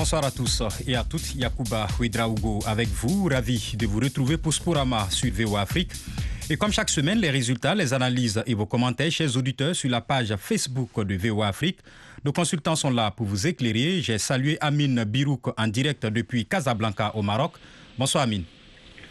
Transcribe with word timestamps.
Bonsoir 0.00 0.24
à 0.24 0.30
tous 0.30 0.62
et 0.86 0.96
à 0.96 1.04
toutes. 1.04 1.34
Yakuba 1.34 1.86
Ouedraogo 2.00 2.60
avec 2.64 2.88
vous. 2.88 3.28
Ravi 3.30 3.74
de 3.76 3.86
vous 3.86 4.00
retrouver 4.00 4.38
pour 4.38 4.54
Sporama 4.54 5.06
sur 5.10 5.30
VO 5.30 5.58
Afrique. 5.58 5.90
Et 6.48 6.56
comme 6.56 6.72
chaque 6.72 6.88
semaine, 6.88 7.18
les 7.18 7.28
résultats, 7.28 7.74
les 7.74 7.92
analyses 7.92 8.42
et 8.46 8.54
vos 8.54 8.64
commentaires, 8.64 9.10
chers 9.12 9.36
auditeurs, 9.36 9.76
sur 9.76 9.90
la 9.90 10.00
page 10.00 10.34
Facebook 10.36 11.04
de 11.06 11.14
VO 11.16 11.42
Afrique. 11.42 11.80
Nos 12.24 12.32
consultants 12.32 12.76
sont 12.76 12.90
là 12.90 13.10
pour 13.10 13.26
vous 13.26 13.46
éclairer. 13.46 14.00
J'ai 14.00 14.16
salué 14.16 14.56
Amine 14.62 15.04
Birouk 15.04 15.48
en 15.54 15.66
direct 15.66 16.06
depuis 16.06 16.46
Casablanca 16.46 17.12
au 17.14 17.20
Maroc. 17.20 17.52
Bonsoir 17.98 18.24
Amine. 18.24 18.44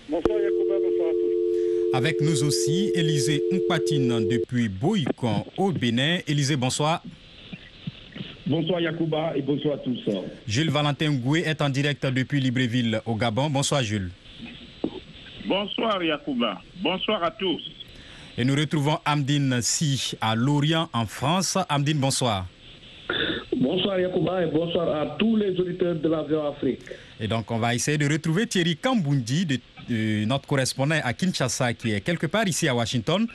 Bonsoir 0.09 0.39
Yacouba, 0.39 0.73
bonsoir 0.81 1.09
à 1.09 1.11
tous. 1.11 1.97
Avec 1.97 2.19
nous 2.19 2.43
aussi, 2.43 2.91
Élisée 2.95 3.43
Mpatine 3.51 4.27
depuis 4.27 4.67
Boïcon 4.67 5.45
au 5.55 5.71
Bénin. 5.71 6.17
Élisée, 6.25 6.55
bonsoir. 6.55 7.03
Bonsoir 8.49 8.81
Yacouba 8.81 9.33
et 9.35 9.43
bonsoir 9.43 9.75
à 9.75 9.77
tous. 9.77 9.99
Jules 10.47 10.71
Valentin 10.71 11.13
Goué 11.13 11.43
est 11.45 11.61
en 11.61 11.69
direct 11.69 12.03
depuis 12.07 12.39
Libreville 12.41 12.99
au 13.05 13.13
Gabon. 13.13 13.47
Bonsoir 13.47 13.83
Jules. 13.83 14.09
Bonsoir 15.45 16.03
Yacouba. 16.03 16.59
Bonsoir 16.81 17.23
à 17.23 17.29
tous. 17.29 17.61
Et 18.39 18.43
nous 18.43 18.55
retrouvons 18.55 18.97
Amdine 19.05 19.59
Si 19.61 20.15
à 20.19 20.33
Lorient 20.33 20.89
en 20.93 21.05
France. 21.05 21.59
Amdine, 21.69 21.99
bonsoir. 21.99 22.47
Bonsoir 23.55 23.99
Yacouba 23.99 24.41
et 24.41 24.47
bonsoir 24.47 24.99
à 24.99 25.15
tous 25.19 25.35
les 25.35 25.51
auditeurs 25.59 25.93
de 25.93 26.09
la 26.09 26.47
Afrique. 26.47 26.81
Et 27.19 27.27
donc, 27.27 27.51
on 27.51 27.59
va 27.59 27.75
essayer 27.75 27.99
de 27.99 28.11
retrouver 28.11 28.47
Thierry 28.47 28.77
Kambundi, 28.77 29.45
de, 29.45 29.59
de 29.87 30.25
notre 30.25 30.47
correspondant 30.47 30.99
à 31.03 31.13
Kinshasa, 31.13 31.75
qui 31.75 31.91
est 31.91 32.01
quelque 32.01 32.25
part 32.25 32.47
ici 32.47 32.67
à 32.67 32.73
Washington. 32.73 33.27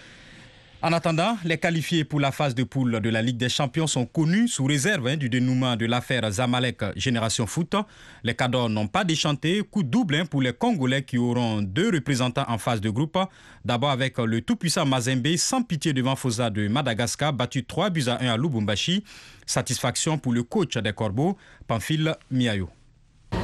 En 0.85 0.93
attendant, 0.93 1.39
les 1.45 1.57
qualifiés 1.57 2.05
pour 2.05 2.21
la 2.21 2.31
phase 2.31 2.55
de 2.55 2.63
poule 2.63 3.01
de 3.01 3.09
la 3.09 3.23
Ligue 3.23 3.39
des 3.39 3.49
Champions 3.49 3.87
sont 3.87 4.05
connus 4.05 4.49
sous 4.49 4.67
réserve 4.67 5.07
hein, 5.07 5.17
du 5.17 5.31
dénouement 5.31 5.77
de 5.77 5.87
l'affaire 5.87 6.31
Zamalek 6.31 6.83
Génération 6.95 7.47
Foot. 7.47 7.75
Les 8.23 8.35
cadors 8.35 8.69
n'ont 8.69 8.87
pas 8.87 9.03
déchanté. 9.03 9.63
Coup 9.63 9.83
double 9.83 10.17
hein, 10.17 10.27
pour 10.27 10.43
les 10.43 10.53
Congolais 10.53 11.03
qui 11.03 11.17
auront 11.17 11.63
deux 11.63 11.89
représentants 11.89 12.45
en 12.49 12.59
phase 12.59 12.83
de 12.83 12.91
groupe. 12.91 13.17
D'abord 13.65 13.93
avec 13.93 14.19
le 14.19 14.43
tout-puissant 14.43 14.85
Mazembe, 14.85 15.35
sans 15.39 15.63
pitié 15.63 15.95
devant 15.95 16.17
Fosa 16.17 16.51
de 16.51 16.69
Madagascar, 16.69 17.33
battu 17.33 17.65
3 17.65 17.89
buts 17.89 18.05
à 18.09 18.23
1 18.23 18.35
à 18.35 18.37
Lubumbashi. 18.37 19.05
Satisfaction 19.47 20.19
pour 20.19 20.35
le 20.35 20.43
coach 20.43 20.77
des 20.77 20.93
Corbeaux, 20.93 21.39
Pamphile 21.67 22.15
Miayo. 22.31 22.69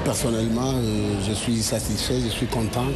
Personnellement, 0.05 0.73
euh, 0.75 1.15
je 1.29 1.33
suis 1.33 1.63
satisfait, 1.63 2.21
je 2.25 2.29
suis 2.29 2.47
content 2.47 2.87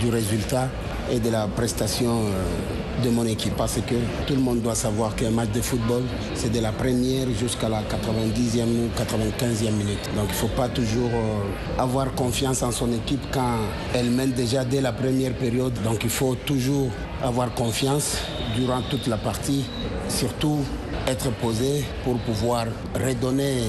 du 0.00 0.08
résultat 0.08 0.68
et 1.10 1.20
de 1.20 1.30
la 1.30 1.46
prestation 1.46 2.22
euh, 2.22 3.04
de 3.04 3.10
mon 3.10 3.26
équipe 3.26 3.54
parce 3.56 3.74
que 3.74 3.94
tout 4.26 4.34
le 4.34 4.40
monde 4.40 4.62
doit 4.62 4.74
savoir 4.74 5.14
qu'un 5.14 5.30
match 5.30 5.50
de 5.50 5.60
football, 5.60 6.02
c'est 6.34 6.50
de 6.50 6.60
la 6.60 6.72
première 6.72 7.28
jusqu'à 7.38 7.68
la 7.68 7.82
90e 7.82 8.64
ou 8.64 8.88
95e 8.98 9.72
minute. 9.72 10.08
Donc 10.16 10.26
il 10.28 10.28
ne 10.28 10.32
faut 10.32 10.48
pas 10.48 10.68
toujours 10.68 11.10
euh, 11.12 11.82
avoir 11.82 12.12
confiance 12.14 12.62
en 12.62 12.70
son 12.72 12.92
équipe 12.92 13.24
quand 13.32 13.58
elle 13.94 14.10
mène 14.10 14.32
déjà 14.32 14.64
dès 14.64 14.80
la 14.80 14.92
première 14.92 15.34
période. 15.34 15.74
Donc 15.82 16.04
il 16.04 16.10
faut 16.10 16.34
toujours 16.34 16.88
avoir 17.22 17.52
confiance 17.54 18.16
durant 18.56 18.80
toute 18.90 19.06
la 19.06 19.18
partie, 19.18 19.64
surtout 20.08 20.60
être 21.06 21.30
posé 21.32 21.84
pour 22.04 22.16
pouvoir 22.18 22.66
redonner 22.94 23.64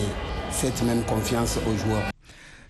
cette 0.50 0.82
même 0.84 1.04
confiance 1.04 1.58
aux 1.68 1.78
joueurs. 1.78 2.15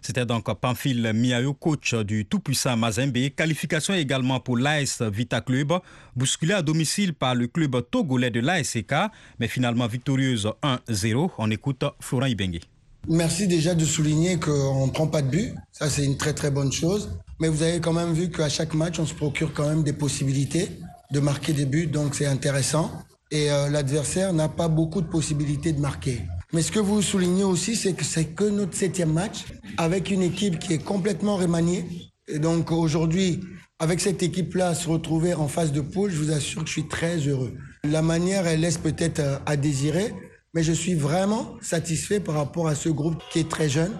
C'était 0.05 0.27
donc 0.27 0.53
Pamphile 0.59 1.13
Miayo, 1.15 1.55
coach 1.55 1.95
du 1.95 2.27
tout-puissant 2.27 2.77
Mazembe. 2.77 3.17
Qualification 3.35 3.95
également 3.95 4.39
pour 4.39 4.55
l'AS 4.55 5.01
Vita 5.01 5.41
Club, 5.41 5.73
bousculé 6.15 6.53
à 6.53 6.61
domicile 6.61 7.15
par 7.15 7.33
le 7.33 7.47
club 7.47 7.75
togolais 7.89 8.29
de 8.29 8.39
l'ASK, 8.39 8.93
mais 9.39 9.47
finalement 9.47 9.87
victorieuse 9.87 10.47
1-0. 10.61 11.31
On 11.39 11.49
écoute 11.49 11.83
Florent 11.99 12.27
Ibengue. 12.27 12.59
Merci 13.07 13.47
déjà 13.47 13.73
de 13.73 13.83
souligner 13.83 14.39
qu'on 14.39 14.85
ne 14.85 14.91
prend 14.91 15.07
pas 15.07 15.23
de 15.23 15.29
but. 15.29 15.55
Ça, 15.71 15.89
c'est 15.89 16.05
une 16.05 16.17
très 16.17 16.33
très 16.33 16.51
bonne 16.51 16.71
chose. 16.71 17.09
Mais 17.39 17.47
vous 17.47 17.63
avez 17.63 17.79
quand 17.79 17.93
même 17.93 18.13
vu 18.13 18.29
qu'à 18.29 18.47
chaque 18.47 18.75
match, 18.75 18.99
on 18.99 19.07
se 19.07 19.15
procure 19.15 19.53
quand 19.55 19.67
même 19.67 19.81
des 19.81 19.93
possibilités 19.93 20.69
de 21.09 21.19
marquer 21.19 21.53
des 21.53 21.65
buts, 21.65 21.87
donc 21.87 22.13
c'est 22.13 22.27
intéressant. 22.27 22.91
Et 23.31 23.49
euh, 23.49 23.71
l'adversaire 23.71 24.33
n'a 24.33 24.49
pas 24.49 24.67
beaucoup 24.67 25.01
de 25.01 25.07
possibilités 25.07 25.73
de 25.73 25.79
marquer. 25.81 26.21
Mais 26.53 26.61
ce 26.61 26.71
que 26.71 26.79
vous 26.79 27.01
soulignez 27.01 27.43
aussi, 27.43 27.75
c'est 27.75 27.93
que 27.93 28.03
c'est 28.03 28.25
que 28.25 28.43
notre 28.43 28.75
septième 28.75 29.11
match 29.11 29.45
avec 29.77 30.11
une 30.11 30.21
équipe 30.21 30.59
qui 30.59 30.73
est 30.73 30.83
complètement 30.83 31.35
remaniée. 31.37 31.85
Et 32.27 32.39
donc 32.39 32.71
aujourd'hui, 32.71 33.41
avec 33.79 33.99
cette 33.99 34.23
équipe-là, 34.23 34.73
se 34.73 34.87
retrouver 34.87 35.33
en 35.33 35.47
phase 35.47 35.71
de 35.71 35.81
poule, 35.81 36.11
je 36.11 36.17
vous 36.17 36.31
assure 36.31 36.61
que 36.61 36.67
je 36.67 36.73
suis 36.73 36.87
très 36.87 37.17
heureux. 37.17 37.53
La 37.83 38.01
manière, 38.01 38.47
elle 38.47 38.61
laisse 38.61 38.77
peut-être 38.77 39.21
à 39.45 39.57
désirer, 39.57 40.13
mais 40.53 40.63
je 40.63 40.71
suis 40.71 40.95
vraiment 40.95 41.57
satisfait 41.61 42.19
par 42.19 42.35
rapport 42.35 42.67
à 42.67 42.75
ce 42.75 42.89
groupe 42.89 43.21
qui 43.31 43.39
est 43.39 43.49
très 43.49 43.67
jeune. 43.67 43.91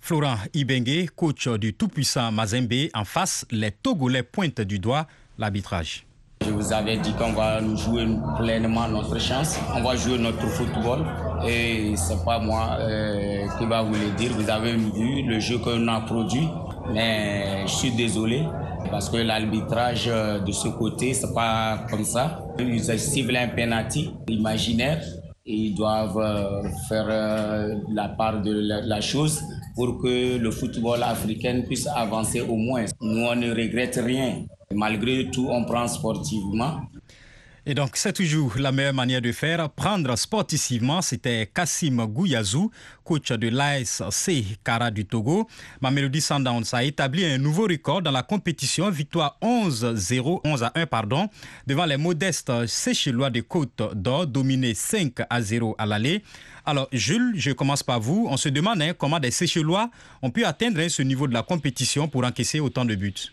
Florent 0.00 0.38
Ibengue, 0.54 1.10
coach 1.14 1.46
du 1.46 1.74
tout-puissant 1.74 2.32
Mazembe, 2.32 2.88
en 2.94 3.04
face, 3.04 3.44
les 3.50 3.70
Togolais 3.70 4.22
pointent 4.22 4.62
du 4.62 4.78
doigt 4.78 5.06
l'arbitrage. 5.36 6.06
Je 6.46 6.50
vous 6.50 6.72
avais 6.72 6.96
dit 6.96 7.12
qu'on 7.12 7.32
va 7.32 7.60
jouer 7.76 8.06
pleinement 8.38 8.88
notre 8.88 9.20
chance, 9.20 9.58
on 9.76 9.82
va 9.82 9.94
jouer 9.94 10.18
notre 10.18 10.46
football 10.48 11.04
et 11.46 11.94
c'est 11.96 12.24
pas 12.24 12.38
moi 12.38 12.76
euh, 12.80 13.46
qui 13.58 13.66
va 13.66 13.82
vous 13.82 13.94
le 13.94 14.10
dire. 14.16 14.32
Vous 14.32 14.48
avez 14.48 14.72
vu 14.72 15.22
le 15.22 15.38
jeu 15.38 15.58
qu'on 15.58 15.86
a 15.86 16.00
produit, 16.00 16.48
mais 16.92 17.66
je 17.66 17.72
suis 17.72 17.90
désolé 17.92 18.42
parce 18.90 19.10
que 19.10 19.18
l'arbitrage 19.18 20.06
de 20.06 20.52
ce 20.52 20.68
côté 20.68 21.12
c'est 21.14 21.32
pas 21.34 21.84
comme 21.90 22.04
ça. 22.04 22.40
Ils 22.58 22.82
ciblent 22.98 23.36
un 23.36 23.48
penalty 23.48 24.14
imaginaire 24.28 25.02
ils 25.46 25.74
doivent 25.74 26.62
faire 26.88 27.06
la 27.92 28.08
part 28.08 28.40
de 28.40 28.52
la 28.86 29.00
chose 29.00 29.40
pour 29.74 29.98
que 30.00 30.36
le 30.38 30.50
football 30.50 31.02
africain 31.02 31.62
puisse 31.66 31.86
avancer 31.86 32.40
au 32.40 32.56
moins. 32.56 32.84
Nous 33.00 33.24
on 33.24 33.36
ne 33.36 33.50
regrette 33.50 34.00
rien. 34.02 34.44
Malgré 34.72 35.28
tout, 35.32 35.48
on 35.50 35.64
prend 35.64 35.88
sportivement. 35.88 36.82
Et 37.66 37.74
donc, 37.74 37.90
c'est 37.94 38.12
toujours 38.12 38.54
la 38.56 38.70
meilleure 38.70 38.94
manière 38.94 39.20
de 39.20 39.32
faire. 39.32 39.68
Prendre 39.68 40.16
sportivement, 40.16 41.02
c'était 41.02 41.50
Kassim 41.52 42.06
Gouyazou, 42.06 42.70
coach 43.02 43.32
de 43.32 43.48
l'ASC 43.48 44.30
Kara 44.64 44.92
du 44.92 45.04
Togo. 45.04 45.48
Mamelody 45.80 46.20
Sundowns 46.20 46.72
a 46.72 46.84
établi 46.84 47.24
un 47.24 47.38
nouveau 47.38 47.64
record 47.64 48.00
dans 48.00 48.12
la 48.12 48.22
compétition, 48.22 48.88
victoire 48.90 49.36
11-0, 49.42 50.40
11 50.44 50.62
à 50.62 50.72
1, 50.76 50.86
pardon, 50.86 51.28
devant 51.66 51.84
les 51.84 51.96
modestes 51.96 52.66
Séchelois 52.66 53.30
de 53.30 53.40
Côte 53.40 53.82
d'Or, 53.94 54.28
dominés 54.28 54.74
5 54.74 55.14
à 55.28 55.42
0 55.42 55.74
à 55.78 55.84
l'aller. 55.84 56.22
Alors, 56.64 56.88
Jules, 56.92 57.32
je 57.34 57.50
commence 57.50 57.82
par 57.82 58.00
vous. 58.00 58.28
On 58.30 58.36
se 58.36 58.48
demande 58.48 58.80
hein, 58.80 58.92
comment 58.96 59.18
des 59.18 59.32
Séchelois 59.32 59.90
ont 60.22 60.30
pu 60.30 60.44
atteindre 60.44 60.86
ce 60.88 61.02
niveau 61.02 61.26
de 61.26 61.34
la 61.34 61.42
compétition 61.42 62.06
pour 62.06 62.24
encaisser 62.24 62.60
autant 62.60 62.84
de 62.84 62.94
buts? 62.94 63.32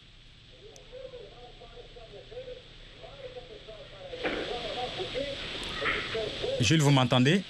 Jules, 6.60 6.82
vous 6.82 6.92
m'entendez? 6.92 7.44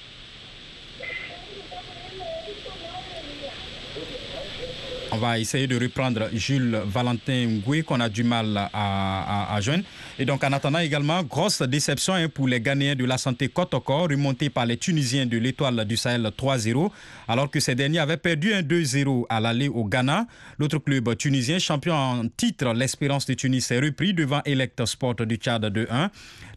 On 5.10 5.18
va 5.18 5.40
essayer 5.40 5.68
de 5.68 5.80
reprendre 5.80 6.30
Jules 6.34 6.80
Valentin 6.86 7.48
Ngoué 7.48 7.82
qu'on 7.84 8.00
a 8.02 8.10
du 8.10 8.24
mal 8.24 8.58
à, 8.58 8.70
à, 8.74 9.56
à, 9.56 9.62
joindre. 9.62 9.84
Et 10.20 10.26
donc 10.26 10.44
en 10.44 10.52
attendant 10.52 10.80
également, 10.80 11.24
grosse 11.24 11.62
déception 11.62 12.14
hein, 12.14 12.28
pour 12.28 12.48
les 12.48 12.60
Ghanéens 12.60 12.94
de 12.94 13.06
la 13.06 13.18
santé 13.18 13.48
Kotoko, 13.48 14.04
remontés 14.04 14.50
par 14.50 14.66
les 14.66 14.78
Tunisiens 14.78 15.26
de 15.26 15.38
l'étoile 15.38 15.86
du 15.86 15.96
Sahel 15.96 16.30
3-0, 16.38 16.92
alors 17.30 17.50
que 17.50 17.60
ces 17.62 17.74
derniers 17.74 18.00
avaient 18.00 18.18
perdu 18.18 18.54
un 18.54 18.62
2-0 18.62 19.26
à 19.30 19.40
l'aller 19.40 19.70
au 19.70 19.86
Ghana. 19.86 20.28
L'autre 20.60 20.80
club 20.80 21.16
tunisien, 21.16 21.58
champion 21.58 21.96
en 21.96 22.28
titre, 22.28 22.74
l'Espérance 22.74 23.26
de 23.26 23.34
Tunis, 23.34 23.66
s'est 23.66 23.80
repris 23.80 24.14
devant 24.14 24.42
Elect 24.46 24.86
Sport 24.86 25.16
du 25.26 25.38
Tchad 25.38 25.66
2-1. 25.66 26.10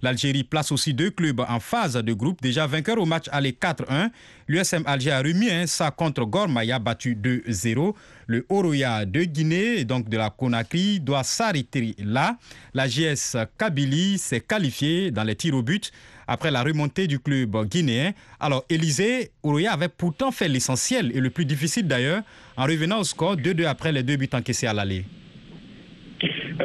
L'Algérie 0.02 0.44
place 0.44 0.72
aussi 0.72 0.94
deux 0.94 1.10
clubs 1.10 1.40
en 1.40 1.60
phase 1.60 1.94
de 1.94 2.12
groupe, 2.12 2.40
déjà 2.40 2.66
vainqueur 2.66 2.98
au 2.98 3.06
match 3.06 3.26
aller 3.32 3.52
4-1. 3.52 4.10
L'USM 4.48 4.82
Alger 4.86 5.10
a 5.12 5.18
remis 5.18 5.50
un 5.50 5.66
ça 5.66 5.90
contre 5.90 6.24
Gormaya, 6.24 6.78
battu 6.78 7.14
2-0. 7.14 7.94
Le 8.26 8.46
Oroya 8.48 9.04
de 9.04 9.24
Guinée, 9.24 9.84
donc 9.84 10.08
de 10.08 10.16
la 10.16 10.30
Conakry, 10.30 11.00
doit 11.00 11.24
s'arrêter 11.24 11.94
là. 11.98 12.38
La 12.72 12.88
GS 12.88 13.36
Kabylie 13.58 14.18
s'est 14.18 14.40
qualifiée 14.40 15.10
dans 15.10 15.24
les 15.24 15.36
tirs 15.36 15.54
au 15.54 15.62
but 15.62 15.92
après 16.26 16.50
la 16.50 16.62
remontée 16.62 17.06
du 17.06 17.18
club 17.18 17.56
guinéen. 17.66 18.12
Alors, 18.38 18.64
Élysée, 18.68 19.32
Oroya 19.42 19.72
avait 19.72 19.88
pourtant 19.88 20.30
fait 20.30 20.48
l'essentiel 20.48 21.10
et 21.14 21.20
le 21.20 21.28
plus 21.28 21.44
difficile 21.44 21.88
d'ailleurs, 21.88 22.22
en 22.56 22.64
revenant 22.64 23.00
au 23.00 23.04
score 23.04 23.36
2-2 23.36 23.66
après 23.66 23.90
les 23.90 24.04
deux 24.04 24.16
buts 24.16 24.30
encaissés 24.32 24.68
à 24.68 24.72
l'aller. 24.72 25.04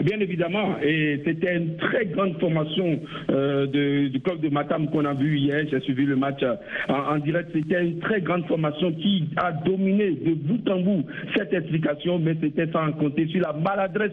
Bien 0.03 0.19
évidemment, 0.19 0.75
et 0.83 1.21
c'était 1.25 1.55
une 1.55 1.77
très 1.77 2.05
grande 2.07 2.37
formation 2.39 2.99
euh, 3.29 3.65
du 3.67 4.19
club 4.19 4.41
de 4.41 4.49
Matam 4.49 4.89
qu'on 4.89 5.05
a 5.05 5.13
vu 5.13 5.37
hier. 5.37 5.65
J'ai 5.71 5.79
suivi 5.81 6.05
le 6.05 6.15
match 6.17 6.41
euh, 6.43 6.55
en, 6.89 7.17
direct. 7.19 7.49
C'était 7.53 7.81
une 7.81 7.99
très 7.99 8.19
grande 8.21 8.45
formation 8.45 8.91
qui 8.91 9.29
a 9.37 9.51
dominé 9.53 10.11
de 10.11 10.33
bout 10.33 10.69
en 10.69 10.81
bout 10.81 11.05
cette 11.35 11.53
explication, 11.53 12.19
mais 12.19 12.35
c'était 12.41 12.69
sans 12.71 12.91
compter 12.93 13.27
sur 13.27 13.41
la 13.41 13.53
maladresse 13.53 14.11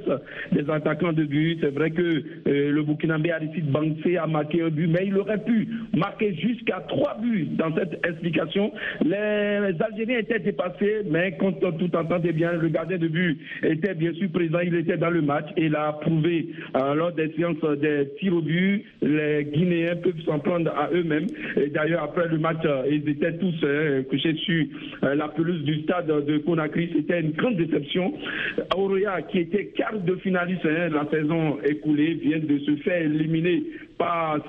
des 0.52 0.68
attaquants 0.70 1.12
de 1.12 1.24
but. 1.24 1.58
C'est 1.60 1.74
vrai 1.74 1.90
que 1.90 2.02
euh, 2.02 2.70
le 2.70 2.82
Burkinabé 2.82 3.32
Aristide 3.32 3.70
Bansé 3.70 4.16
a 4.18 4.26
marqué 4.26 4.62
un 4.62 4.68
but, 4.68 4.86
mais 4.86 5.06
il 5.06 5.18
aurait 5.18 5.42
pu 5.42 5.68
marquer 5.96 6.34
jusqu'à 6.34 6.84
trois 6.88 7.18
buts 7.20 7.48
dans 7.58 7.74
cette 7.74 7.94
explication. 8.06 8.72
Les 9.04 9.74
Algériens 9.80 10.18
étaient 10.18 10.38
dépassés, 10.38 11.02
mais 11.10 11.36
quand 11.40 11.52
tout 11.52 11.96
entendait 11.96 12.32
bien, 12.32 12.52
le 12.52 12.68
gardien 12.68 12.98
de 12.98 13.08
but 13.08 13.38
était 13.64 13.94
bien 13.94 14.12
sûr 14.12 14.30
présent, 14.30 14.60
il 14.64 14.74
était 14.76 14.96
dans 14.96 15.10
le 15.10 15.22
match 15.22 15.46
et 15.56 15.71
l'a 15.72 15.92
prouvé 16.00 16.48
euh, 16.76 16.94
lors 16.94 17.12
des 17.12 17.32
séances 17.32 17.56
des 17.80 18.08
tirs 18.18 18.36
au 18.36 18.42
but. 18.42 18.84
Les 19.00 19.44
Guinéens 19.44 19.96
peuvent 19.96 20.20
s'en 20.24 20.38
prendre 20.38 20.70
à 20.70 20.90
eux-mêmes. 20.92 21.26
Et 21.56 21.68
d'ailleurs, 21.68 22.04
après 22.04 22.28
le 22.28 22.38
match, 22.38 22.58
euh, 22.64 22.84
ils 22.90 23.08
étaient 23.08 23.36
tous 23.38 23.54
euh, 23.64 24.02
couchés 24.04 24.34
sur 24.36 24.64
la 25.02 25.28
pelouse 25.28 25.62
du 25.64 25.82
stade 25.82 26.06
de 26.06 26.38
Conakry. 26.38 26.90
C'était 26.94 27.20
une 27.20 27.32
grande 27.32 27.56
déception. 27.56 28.12
Auréa, 28.76 29.22
qui 29.22 29.38
était 29.38 29.66
quart 29.66 29.98
de 29.98 30.14
finaliste 30.16 30.64
hein, 30.66 30.88
la 30.90 31.08
saison 31.10 31.58
écoulée, 31.64 32.14
vient 32.14 32.38
de 32.38 32.58
se 32.58 32.76
faire 32.82 33.02
éliminer 33.02 33.62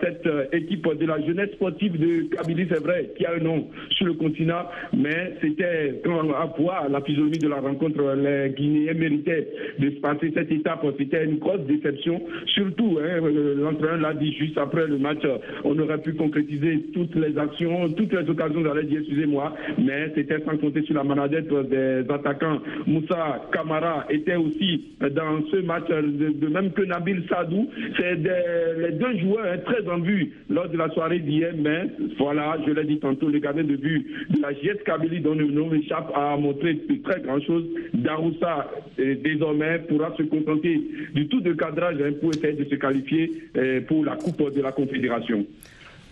cette 0.02 0.28
équipe 0.54 0.88
de 1.00 1.06
la 1.06 1.20
jeunesse 1.22 1.52
sportive 1.54 2.00
de 2.00 2.36
Kabylie, 2.36 2.68
c'est 2.70 2.84
vrai, 2.84 3.10
qui 3.18 3.26
a 3.26 3.34
un 3.34 3.40
nom 3.40 3.68
sur 3.92 4.06
le 4.06 4.14
continent, 4.14 4.66
mais 4.96 5.36
c'était 5.42 6.02
à 6.06 6.46
voir 6.58 6.90
la 6.90 7.02
physionomie 7.02 7.38
de 7.38 7.48
la 7.48 7.58
rencontre. 7.60 8.16
Les 8.16 8.54
Guinéens 8.56 8.94
méritaient 8.94 9.48
de 9.80 9.90
se 9.90 10.00
passer 10.00 10.32
cette 10.34 10.52
étape. 10.52 10.86
C'était 10.98 11.26
une 11.26 11.38
grosse 11.38 11.62
déception. 11.62 12.22
Surtout, 12.48 13.00
hein, 13.02 13.22
l'entraîneur 13.58 13.98
l'a 13.98 14.14
dit 14.14 14.34
juste 14.34 14.58
après 14.58 14.88
le 14.88 14.98
match, 14.98 15.22
on 15.64 15.78
aurait 15.80 16.02
pu 16.02 16.14
concrétiser 16.14 16.86
toutes 16.94 17.16
les 17.16 17.38
actions, 17.38 17.90
toutes 17.94 18.14
les 18.14 18.30
occasions, 18.30 18.64
j'allais 18.64 18.84
dire, 18.84 19.00
excusez-moi, 19.00 19.54
mais 19.78 20.12
c'était 20.16 20.44
sans 20.44 20.58
compter 20.58 20.84
sur 20.84 20.96
la 20.96 21.04
maladette 21.04 21.50
des 21.70 22.04
attaquants. 22.10 22.60
Moussa 22.88 23.42
Kamara 23.52 24.06
était 24.10 24.36
aussi 24.36 24.96
dans 25.00 25.46
ce 25.52 25.58
match, 25.58 25.88
de 25.88 26.48
même 26.48 26.72
que 26.72 26.84
Nabil 26.84 27.24
Sadou. 27.30 27.70
C'est 27.98 28.16
les 28.16 28.92
deux 28.94 29.18
joueurs 29.20 29.43
hein, 29.44 29.57
très 29.66 29.88
en 29.90 30.00
vue 30.00 30.34
lors 30.50 30.69
de 30.69 30.78
la 30.78 30.90
soirée 30.90 31.19
d'hier, 31.19 31.54
mais 31.57 31.88
voilà, 32.18 32.57
je 32.66 32.72
l'ai 32.72 32.86
dit 32.86 33.00
tantôt, 33.00 33.30
le 33.30 33.40
gardien 33.40 33.63
de 33.63 33.75
but 33.75 34.06
de 34.30 34.42
la 34.42 34.54
JS 34.54 34.84
Kabylie, 34.86 35.22
dont 35.22 35.36
le 35.36 35.45
nom 35.45 35.74
échappe, 35.74 36.12
a 36.16 36.36
montré 36.38 36.80
très 37.04 37.22
grand 37.22 37.42
chose. 37.42 37.66
Daroussa, 37.94 38.69
euh, 39.00 39.16
désormais, 39.24 39.80
pourra 39.88 40.13
se 40.18 40.24
contenter 40.24 40.81
du 41.13 41.28
tout 41.28 41.42
de 41.42 41.54
cadrage 41.54 41.98
hein, 42.01 42.13
pour 42.19 42.31
essayer 42.31 42.54
de 42.54 42.66
se 42.66 42.75
qualifier 42.75 43.31
euh, 43.57 43.81
pour 43.81 44.06
la 44.06 44.16
Coupe 44.16 44.54
de 44.54 44.62
la 44.62 44.72
Confédération. 44.72 45.45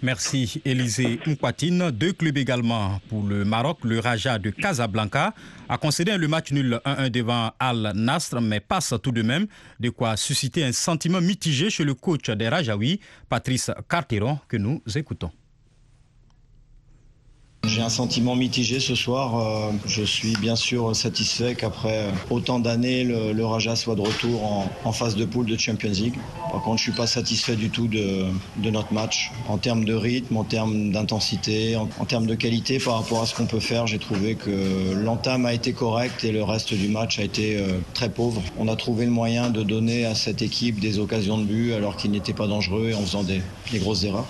Merci 0.04 0.62
Élisée 0.66 1.20
Mkwatine. 1.28 1.92
Deux 1.92 2.14
clubs 2.14 2.38
également 2.38 3.00
pour 3.08 3.24
le 3.24 3.46
Maroc. 3.46 3.80
Le 3.84 4.00
Raja 4.00 4.40
de 4.40 4.50
Casablanca 4.50 5.36
a 5.70 5.78
concédé 5.78 6.18
le 6.18 6.28
match 6.28 6.52
nul 6.52 6.80
1-1 6.86 7.10
devant 7.10 7.52
Al 7.60 7.92
Nasr, 7.94 8.42
mais 8.42 8.60
passe 8.60 8.96
tout 9.04 9.12
de 9.12 9.22
même 9.22 9.46
de 9.80 9.90
quoi 9.92 10.18
susciter 10.18 10.64
un 10.64 10.72
sentiment 10.72 11.22
mitigé 11.22 11.70
chez 11.70 11.84
le 11.84 11.94
coach 11.94 12.32
des 12.32 12.50
Rajaouis, 12.50 13.00
Patrice 13.30 13.70
Carteron, 13.88 14.40
que 14.48 14.58
nous 14.58 14.82
écoutons. 14.96 15.32
J'ai 17.68 17.82
un 17.82 17.90
sentiment 17.90 18.36
mitigé 18.36 18.80
ce 18.80 18.96
soir. 18.96 19.38
Euh, 19.38 19.72
je 19.86 20.04
suis 20.04 20.34
bien 20.34 20.56
sûr 20.56 20.96
satisfait 20.96 21.54
qu'après 21.54 22.08
autant 22.32 22.60
d'années, 22.60 23.04
le, 23.04 23.46
Raja 23.46 23.76
soit 23.76 23.96
de 23.96 24.02
retour 24.02 24.68
en, 24.84 24.92
phase 24.92 25.16
de 25.16 25.26
poule 25.26 25.46
de 25.46 25.56
Champions 25.58 25.92
League. 25.92 26.16
Par 26.52 26.64
contre, 26.64 26.78
je 26.80 26.84
suis 26.84 26.92
pas 26.92 27.06
satisfait 27.06 27.56
du 27.56 27.70
tout 27.70 27.88
de, 27.88 28.26
notre 28.58 28.92
match. 28.92 29.32
En 29.48 29.58
termes 29.58 29.86
de 29.86 29.94
rythme, 29.94 30.38
en 30.38 30.44
termes 30.44 30.92
d'intensité, 30.92 31.76
en, 31.76 32.06
termes 32.06 32.26
de 32.26 32.36
qualité 32.36 32.80
par 32.80 32.96
rapport 32.96 33.22
à 33.22 33.26
ce 33.28 33.36
qu'on 33.36 33.46
peut 33.46 33.60
faire, 33.60 33.86
j'ai 33.86 34.00
trouvé 34.00 34.36
que 34.36 34.94
l'entame 34.94 35.46
a 35.46 35.54
été 35.54 35.72
correcte 35.72 36.24
et 36.24 36.32
le 36.32 36.44
reste 36.44 36.74
du 36.74 36.88
match 36.88 37.20
a 37.20 37.24
été 37.24 37.58
euh, 37.58 37.80
très 37.94 38.10
pauvre. 38.10 38.42
On 38.58 38.68
a 38.68 38.76
trouvé 38.76 39.06
le 39.06 39.12
moyen 39.12 39.50
de 39.50 39.62
donner 39.62 40.06
à 40.06 40.16
cette 40.16 40.42
équipe 40.42 40.80
des 40.80 40.98
occasions 40.98 41.38
de 41.38 41.44
but 41.44 41.74
alors 41.74 41.96
qu'il 41.96 42.10
n'était 42.10 42.34
pas 42.34 42.48
dangereux 42.48 42.90
et 42.90 42.96
en 42.96 43.02
faisant 43.02 43.24
des 43.24 43.42
grosses 43.80 44.04
erreurs. 44.04 44.28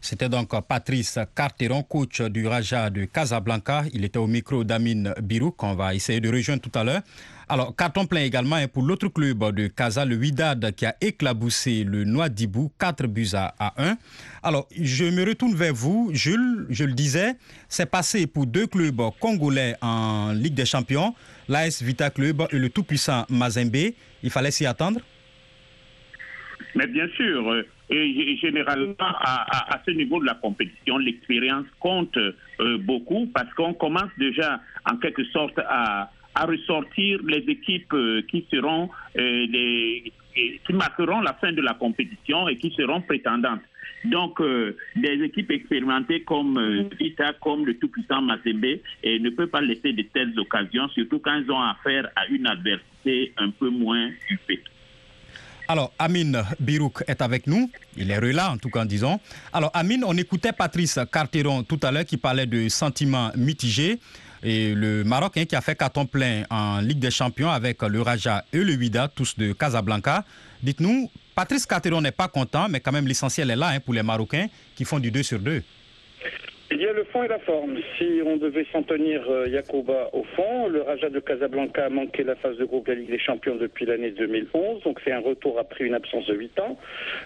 C'était 0.00 0.28
donc 0.28 0.50
Patrice 0.66 1.18
Carteron, 1.34 1.82
coach 1.82 2.22
du 2.22 2.46
Raja 2.46 2.90
de 2.90 3.04
Casablanca. 3.04 3.84
Il 3.92 4.04
était 4.04 4.18
au 4.18 4.26
micro 4.26 4.64
d'Amin 4.64 5.12
Birou, 5.22 5.50
qu'on 5.50 5.74
va 5.74 5.94
essayer 5.94 6.20
de 6.20 6.30
rejoindre 6.30 6.62
tout 6.62 6.76
à 6.78 6.84
l'heure. 6.84 7.02
Alors, 7.50 7.74
carton 7.74 8.04
plein 8.04 8.20
également 8.20 8.58
pour 8.68 8.82
l'autre 8.82 9.08
club 9.08 9.54
de 9.54 9.68
Casa, 9.68 10.04
le 10.04 10.16
Widad, 10.16 10.74
qui 10.74 10.84
a 10.84 10.94
éclaboussé 11.00 11.82
le 11.82 12.04
Noidibou, 12.04 12.70
4 12.78 13.06
buts 13.06 13.30
à 13.32 13.72
1. 13.78 13.96
Alors, 14.42 14.68
je 14.78 15.04
me 15.04 15.24
retourne 15.24 15.54
vers 15.54 15.72
vous. 15.72 16.10
Jules, 16.12 16.66
je 16.68 16.84
le 16.84 16.92
disais, 16.92 17.36
c'est 17.68 17.86
passé 17.86 18.26
pour 18.26 18.46
deux 18.46 18.66
clubs 18.66 19.00
congolais 19.18 19.76
en 19.80 20.32
Ligue 20.32 20.54
des 20.54 20.66
Champions, 20.66 21.14
l'AS 21.48 21.82
Vita 21.82 22.10
Club 22.10 22.42
et 22.52 22.58
le 22.58 22.68
tout-puissant 22.68 23.24
Mazembe. 23.30 23.92
Il 24.22 24.30
fallait 24.30 24.50
s'y 24.50 24.66
attendre? 24.66 25.00
Mais 26.78 26.86
bien 26.86 27.08
sûr, 27.16 27.50
euh, 27.50 27.66
et 27.90 28.36
généralement, 28.40 28.94
à, 29.00 29.74
à, 29.74 29.82
ce 29.84 29.90
niveau 29.90 30.20
de 30.20 30.26
la 30.26 30.34
compétition, 30.34 30.96
l'expérience 30.98 31.66
compte 31.80 32.16
euh, 32.16 32.78
beaucoup 32.78 33.26
parce 33.34 33.52
qu'on 33.54 33.74
commence 33.74 34.12
déjà 34.16 34.60
en 34.88 34.96
quelque 34.98 35.24
sorte 35.24 35.58
à, 35.58 36.08
à 36.36 36.46
ressortir 36.46 37.18
les 37.26 37.44
équipes 37.48 37.92
euh, 37.94 38.22
qui 38.30 38.46
seront 38.52 38.90
euh, 39.16 39.46
les, 39.48 40.12
qui 40.36 40.72
marqueront 40.72 41.20
la 41.20 41.32
fin 41.34 41.50
de 41.50 41.60
la 41.60 41.74
compétition 41.74 42.48
et 42.48 42.56
qui 42.56 42.70
seront 42.76 43.00
prétendantes. 43.00 43.62
Donc, 44.04 44.40
des 44.94 45.24
équipes 45.24 45.50
expérimentées 45.50 46.20
comme 46.22 46.88
Vita, 47.00 47.32
comme 47.42 47.66
le 47.66 47.76
tout-puissant 47.78 48.22
Mazembe, 48.22 48.78
et 49.02 49.18
ne 49.18 49.30
peuvent 49.30 49.48
pas 49.48 49.60
laisser 49.60 49.92
de 49.92 50.02
telles 50.02 50.38
occasions, 50.38 50.88
surtout 50.90 51.18
quand 51.18 51.34
ils 51.34 51.50
ont 51.50 51.60
affaire 51.60 52.08
à 52.14 52.28
une 52.28 52.46
adversité 52.46 53.32
un 53.38 53.50
peu 53.50 53.70
moins 53.70 54.08
huppée. 54.30 54.62
Alors, 55.70 55.92
Amine 55.98 56.42
Birouk 56.60 57.04
est 57.06 57.20
avec 57.20 57.46
nous. 57.46 57.70
Il 57.94 58.10
est 58.10 58.32
là, 58.32 58.50
en 58.50 58.56
tout 58.56 58.70
cas, 58.70 58.86
disons. 58.86 59.20
Alors, 59.52 59.70
Amine, 59.74 60.02
on 60.06 60.16
écoutait 60.16 60.52
Patrice 60.52 60.98
Carteron 61.12 61.62
tout 61.62 61.78
à 61.82 61.90
l'heure 61.90 62.06
qui 62.06 62.16
parlait 62.16 62.46
de 62.46 62.70
sentiments 62.70 63.30
mitigés. 63.36 64.00
Et 64.42 64.74
le 64.74 65.04
Maroc 65.04 65.36
hein, 65.36 65.44
qui 65.44 65.54
a 65.54 65.60
fait 65.60 65.76
carton 65.76 66.06
plein 66.06 66.44
en 66.48 66.80
Ligue 66.80 67.00
des 67.00 67.10
Champions 67.10 67.50
avec 67.50 67.82
le 67.82 68.00
Raja 68.00 68.44
et 68.50 68.64
le 68.64 68.76
Wida, 68.76 69.08
tous 69.08 69.36
de 69.36 69.52
Casablanca. 69.52 70.24
Dites-nous, 70.62 71.10
Patrice 71.34 71.66
Carteron 71.66 72.00
n'est 72.00 72.12
pas 72.12 72.28
content, 72.28 72.66
mais 72.70 72.80
quand 72.80 72.92
même 72.92 73.06
l'essentiel 73.06 73.50
est 73.50 73.56
là 73.56 73.68
hein, 73.68 73.80
pour 73.80 73.92
les 73.92 74.02
Marocains 74.02 74.46
qui 74.74 74.86
font 74.86 74.98
du 74.98 75.10
2 75.10 75.22
sur 75.22 75.38
2. 75.38 75.62
Il 76.78 76.84
y 76.84 76.86
a 76.86 76.92
le 76.92 77.02
fond 77.02 77.24
et 77.24 77.28
la 77.28 77.40
forme. 77.40 77.76
Si 77.96 78.20
on 78.24 78.36
devait 78.36 78.64
s'en 78.70 78.84
tenir 78.84 79.28
euh, 79.28 79.48
Yacouba 79.48 80.10
au 80.12 80.22
fond, 80.36 80.68
le 80.68 80.80
Raja 80.80 81.10
de 81.10 81.18
Casablanca 81.18 81.86
a 81.86 81.88
manqué 81.88 82.22
la 82.22 82.36
phase 82.36 82.56
de 82.56 82.64
groupe 82.64 82.86
de 82.86 82.92
la 82.92 83.00
Ligue 83.00 83.10
des 83.10 83.18
Champions 83.18 83.56
depuis 83.56 83.84
l'année 83.84 84.12
2011, 84.12 84.84
donc 84.84 85.00
c'est 85.04 85.10
un 85.10 85.18
retour 85.18 85.58
après 85.58 85.86
une 85.86 85.94
absence 85.94 86.26
de 86.26 86.36
8 86.36 86.60
ans. 86.60 86.78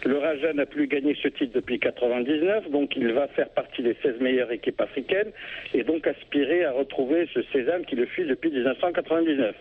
Le 0.06 0.16
Raja 0.16 0.54
n'a 0.54 0.64
plus 0.64 0.86
gagné 0.86 1.14
ce 1.22 1.28
titre 1.28 1.52
depuis 1.54 1.78
99, 1.78 2.70
donc 2.70 2.96
il 2.96 3.12
va 3.12 3.28
faire 3.28 3.50
partie 3.50 3.82
des 3.82 3.94
16 4.02 4.20
meilleures 4.20 4.50
équipes 4.52 4.80
africaines 4.80 5.32
et 5.74 5.84
donc 5.84 6.06
aspirer 6.06 6.64
à 6.64 6.72
retrouver 6.72 7.28
ce 7.34 7.42
sésame 7.52 7.84
qui 7.84 7.94
le 7.94 8.06
fuit 8.06 8.24
depuis 8.24 8.50
1999. 8.52 9.54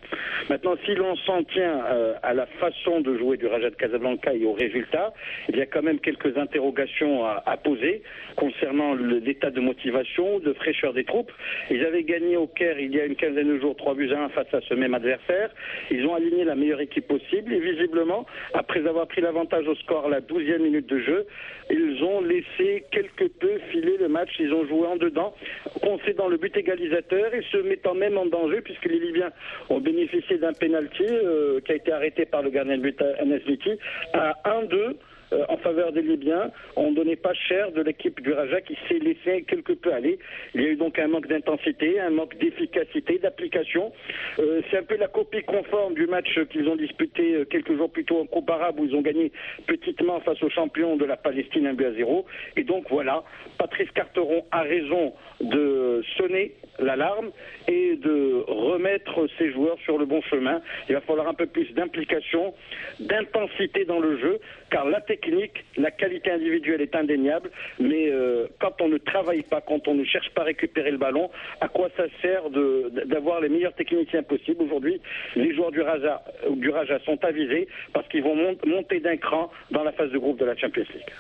Maintenant, 0.50 0.75
si 0.86 0.95
l'on 0.95 1.17
s'en 1.17 1.43
tient 1.43 1.83
euh, 1.91 2.13
à 2.24 2.33
la 2.33 2.45
façon 2.45 3.01
de 3.01 3.17
jouer 3.17 3.36
du 3.36 3.48
Raja 3.48 3.69
de 3.69 3.75
Casablanca 3.75 4.33
et 4.33 4.45
aux 4.45 4.53
résultats, 4.53 5.13
il 5.50 5.57
y 5.57 5.62
a 5.62 5.65
quand 5.65 5.83
même 5.83 6.00
quelques 6.00 6.38
interrogations 6.38 7.25
à 7.25 7.57
poser 7.57 8.03
concernant 8.38 8.93
l'état 8.95 9.50
de 9.50 9.60
motivation, 9.60 9.80
de 9.85 10.53
fraîcheur 10.53 10.93
des 10.93 11.03
troupes. 11.03 11.31
Ils 11.69 11.83
avaient 11.85 12.03
gagné 12.03 12.38
au 12.38 12.47
Caire 12.47 12.79
il 12.79 12.93
y 12.95 13.00
a 13.00 13.05
une 13.05 13.15
quinzaine 13.15 13.47
de 13.47 13.59
jours 13.59 13.75
3 13.75 13.95
buts 13.95 14.11
à 14.13 14.23
1 14.23 14.29
face 14.29 14.53
à 14.53 14.61
ce 14.61 14.73
même 14.73 14.93
adversaire. 14.93 15.50
Ils 15.89 16.05
ont 16.05 16.15
aligné 16.15 16.43
la 16.43 16.55
meilleure 16.55 16.81
équipe 16.81 17.07
possible 17.07 17.53
et 17.53 17.59
visiblement, 17.59 18.25
après 18.53 18.85
avoir 18.88 19.07
pris 19.07 19.21
l'avantage 19.21 19.67
au 19.67 19.75
score 19.75 20.05
à 20.05 20.09
la 20.09 20.21
12e 20.21 20.59
minute 20.59 20.88
de 20.88 21.00
jeu, 21.00 21.25
ils 21.69 22.03
ont 22.03 22.21
laissé 22.21 22.83
quelque 22.91 23.25
peu 23.25 23.59
filer 23.71 23.97
le 23.97 24.07
match. 24.07 24.29
Ils 24.39 24.53
ont 24.53 24.65
joué 24.65 24.88
en 24.88 24.97
dedans, 24.97 25.33
concédant 25.81 26.27
le 26.27 26.38
but 26.38 26.55
égalisateur 26.55 27.33
et 27.33 27.43
se 27.51 27.57
mettant 27.57 27.93
même 27.93 28.17
en 28.17 28.25
danger 28.25 28.61
puisque 28.61 28.85
les 28.85 29.00
Libyens 29.00 29.31
ont 29.69 29.79
bénéficié 29.79 30.38
d'un 30.38 30.53
pénalty 30.53 31.05
euh, 31.09 31.59
qui 31.61 31.71
a 31.71 31.75
été 31.75 31.91
arrêté 31.91 32.25
par 32.25 32.41
le 32.41 32.50
gardien 32.50 32.77
de 32.77 32.81
but 32.81 33.01
Anesmiti 33.19 33.71
à 34.13 34.33
1-2 34.45 34.95
euh, 35.33 35.45
en 35.50 35.57
faveur 35.57 35.91
des 35.91 36.01
Libyens. 36.01 36.51
On 36.75 36.91
ne 36.91 36.95
donnait 36.95 37.15
pas 37.15 37.33
cher 37.33 37.71
de 37.71 37.81
l'équipe 37.81 38.21
du 38.21 38.33
Raja 38.33 38.61
qui 38.61 38.77
s'est 38.88 39.00
laissé 39.00 39.43
quelque 39.43 39.73
peu 39.73 39.93
aller. 39.93 40.19
Il 40.53 40.61
y 40.61 40.65
a 40.65 40.69
eu 40.69 40.75
donc 40.75 41.00
un 41.00 41.07
manque 41.07 41.27
d'intensité, 41.27 42.00
un 42.00 42.09
manque 42.09 42.38
d'efficacité, 42.38 43.17
d'application. 43.17 43.91
Euh, 44.39 44.61
c'est 44.69 44.77
un 44.77 44.83
peu 44.83 44.97
la 44.97 45.07
copie 45.07 45.43
conforme 45.43 45.93
du 45.93 46.05
match 46.07 46.38
qu'ils 46.51 46.67
ont 46.67 46.75
disputé 46.75 47.35
euh, 47.35 47.45
quelques 47.45 47.75
jours 47.77 47.89
plus 47.89 48.03
tôt 48.03 48.19
en 48.19 48.25
Coupe 48.25 48.50
arabe 48.50 48.79
où 48.79 48.85
ils 48.85 48.95
ont 48.95 49.01
gagné 49.01 49.31
petitement 49.67 50.19
face 50.19 50.41
aux 50.43 50.50
champions 50.50 50.97
de 50.97 51.05
la 51.05 51.17
Palestine 51.17 51.67
1 51.67 51.73
but 51.73 51.85
à 51.85 51.93
0. 51.93 52.25
Et 52.57 52.63
donc 52.63 52.85
voilà, 52.89 53.23
Patrice 53.57 53.91
Carteron 53.91 54.43
a 54.51 54.63
raison 54.63 55.13
de 55.39 56.03
sonner 56.17 56.55
l'alarme 56.79 57.31
et 57.67 57.95
de 57.95 58.43
remettre 58.47 59.27
ses 59.38 59.51
joueurs 59.51 59.77
sur 59.83 59.97
le 59.97 60.05
bon 60.05 60.21
chemin. 60.23 60.61
Il 60.89 60.95
va 60.95 61.01
falloir 61.01 61.27
un 61.27 61.33
peu 61.33 61.45
plus 61.45 61.71
d'implication, 61.73 62.53
d'intensité 63.00 63.85
dans 63.85 64.00
le 64.00 64.17
jeu, 64.19 64.39
car 64.69 64.85
la 64.85 65.01
technique, 65.01 65.21
la 65.78 65.92
qualité 65.92 66.32
individuelle 66.32 66.82
est 66.82 66.96
indéniable, 66.96 67.50
mais 67.80 68.10
euh, 68.10 68.48
quand 68.60 68.82
on 68.82 68.90
ne 68.90 68.98
travaille 68.98 69.44
pas, 69.44 69.62
quand 69.62 69.88
on 69.88 69.96
ne 69.96 70.04
cherche 70.04 70.30
pas 70.32 70.42
à 70.42 70.46
récupérer 70.46 70.92
le 70.92 70.98
ballon, 70.98 71.30
à 71.60 71.68
quoi 71.68 71.90
ça 71.98 72.04
sert 72.22 72.44
d'avoir 73.06 73.42
les 73.42 73.50
meilleurs 73.50 73.75
techniciens 73.75 74.24
possibles 74.24 74.63
Aujourd'hui, 74.63 75.00
les 75.36 75.54
joueurs 75.56 75.72
du 75.72 75.82
Raja, 75.82 76.24
du 76.50 76.70
Raja 76.70 77.00
sont 77.06 77.24
avisés 77.24 77.68
parce 77.94 78.08
qu'ils 78.10 78.24
vont 78.24 78.36
monter 78.66 79.00
d'un 79.00 79.18
cran 79.18 79.51
dans 79.72 79.84
la 79.84 79.92
phase 79.92 80.12
de 80.12 80.18
groupe 80.18 80.40
de 80.40 80.46
la 80.46 80.56
Champions 80.56 80.86
League. 80.94 81.12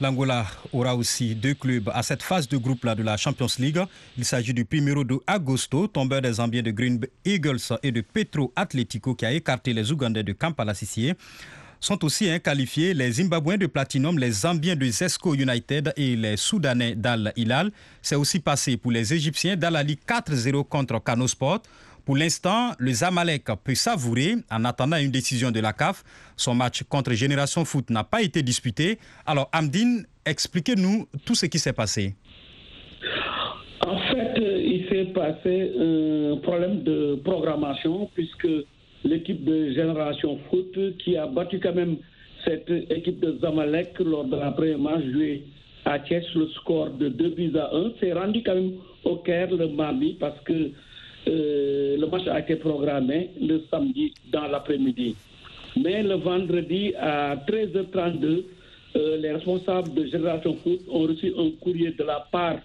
L'Angola 0.00 0.46
aura 0.72 0.96
aussi 0.96 1.34
deux 1.34 1.52
clubs 1.52 1.90
à 1.92 2.02
cette 2.02 2.22
phase 2.22 2.48
de 2.48 2.56
groupe-là 2.56 2.94
de 2.94 3.02
la 3.02 3.18
Champions 3.18 3.48
League. 3.58 3.80
Il 4.16 4.24
s'agit 4.24 4.54
du 4.54 4.64
Primero 4.64 5.04
de 5.04 5.18
Agosto, 5.26 5.88
tombeur 5.88 6.22
des 6.22 6.32
Zambiens 6.32 6.62
de 6.62 6.70
Green 6.70 6.98
Eagles 7.26 7.58
et 7.82 7.92
de 7.92 8.00
Petro 8.00 8.50
Atletico 8.56 9.14
qui 9.14 9.26
a 9.26 9.32
écarté 9.32 9.74
les 9.74 9.92
Ougandais 9.92 10.22
de 10.22 10.32
Kampala 10.32 10.72
Sissi 10.72 11.12
sont 11.80 12.04
aussi 12.04 12.28
qualifiés 12.40 12.94
les 12.94 13.12
Zimbabwéens 13.12 13.56
de 13.56 13.66
Platinum, 13.66 14.18
les 14.18 14.30
Zambiens 14.30 14.76
de 14.76 14.86
Zesco 14.86 15.34
United 15.34 15.92
et 15.96 16.14
les 16.14 16.36
Soudanais 16.36 16.94
d'Al 16.94 17.32
Hilal. 17.36 17.70
C'est 18.02 18.16
aussi 18.16 18.38
passé 18.40 18.76
pour 18.76 18.92
les 18.92 19.12
Égyptiens 19.12 19.56
d'Al-Ali 19.56 19.98
4-0 20.06 20.64
contre 20.68 21.02
Kano 21.02 21.26
Sport. 21.26 21.62
Pour 22.04 22.16
l'instant, 22.16 22.72
le 22.78 22.92
Zamalek 22.92 23.46
peut 23.62 23.74
savourer 23.74 24.36
en 24.50 24.64
attendant 24.64 24.96
une 24.96 25.10
décision 25.10 25.50
de 25.50 25.60
la 25.60 25.72
CAF. 25.72 26.02
Son 26.36 26.54
match 26.54 26.82
contre 26.84 27.12
Génération 27.12 27.64
Foot 27.64 27.90
n'a 27.90 28.04
pas 28.04 28.22
été 28.22 28.42
disputé. 28.42 28.98
Alors, 29.26 29.48
Amdine, 29.52 30.06
expliquez-nous 30.24 31.08
tout 31.24 31.34
ce 31.34 31.46
qui 31.46 31.58
s'est 31.58 31.72
passé. 31.72 32.14
En 33.86 33.98
fait, 33.98 34.34
il 34.38 34.86
s'est 34.90 35.12
passé 35.12 35.72
un 35.78 36.36
problème 36.42 36.82
de 36.82 37.20
programmation 37.24 38.10
puisque 38.14 38.48
l'équipe 39.04 39.44
de 39.44 39.72
Génération 39.72 40.38
Foot 40.48 40.78
qui 40.98 41.16
a 41.16 41.26
battu 41.26 41.58
quand 41.60 41.74
même 41.74 41.96
cette 42.44 42.70
équipe 42.90 43.20
de 43.20 43.38
Zamalek 43.40 43.98
lors 44.00 44.24
de 44.24 44.36
la 44.36 44.50
première 44.52 44.78
match 44.78 45.04
jouée 45.12 45.42
à 45.84 45.98
Thiès, 45.98 46.24
le 46.34 46.46
score 46.48 46.90
de 46.90 47.08
2 47.08 47.28
buts 47.30 47.52
à 47.56 47.74
1, 47.74 47.92
s'est 48.00 48.12
rendu 48.12 48.42
quand 48.42 48.54
même 48.54 48.72
au 49.04 49.16
Caire 49.16 49.50
le 49.50 49.68
mardi 49.68 50.16
parce 50.20 50.38
que 50.40 50.70
euh, 51.28 51.96
le 51.98 52.06
match 52.06 52.26
a 52.28 52.40
été 52.40 52.56
programmé 52.56 53.30
le 53.40 53.62
samedi 53.70 54.12
dans 54.32 54.46
l'après-midi. 54.46 55.16
Mais 55.76 56.02
le 56.02 56.14
vendredi 56.14 56.92
à 56.98 57.36
13h32, 57.36 58.44
euh, 58.96 59.16
les 59.18 59.32
responsables 59.32 59.94
de 59.94 60.06
Génération 60.06 60.56
Foot 60.62 60.80
ont 60.90 61.02
reçu 61.02 61.32
un 61.38 61.50
courrier 61.62 61.92
de 61.92 62.04
la 62.04 62.26
part 62.32 62.58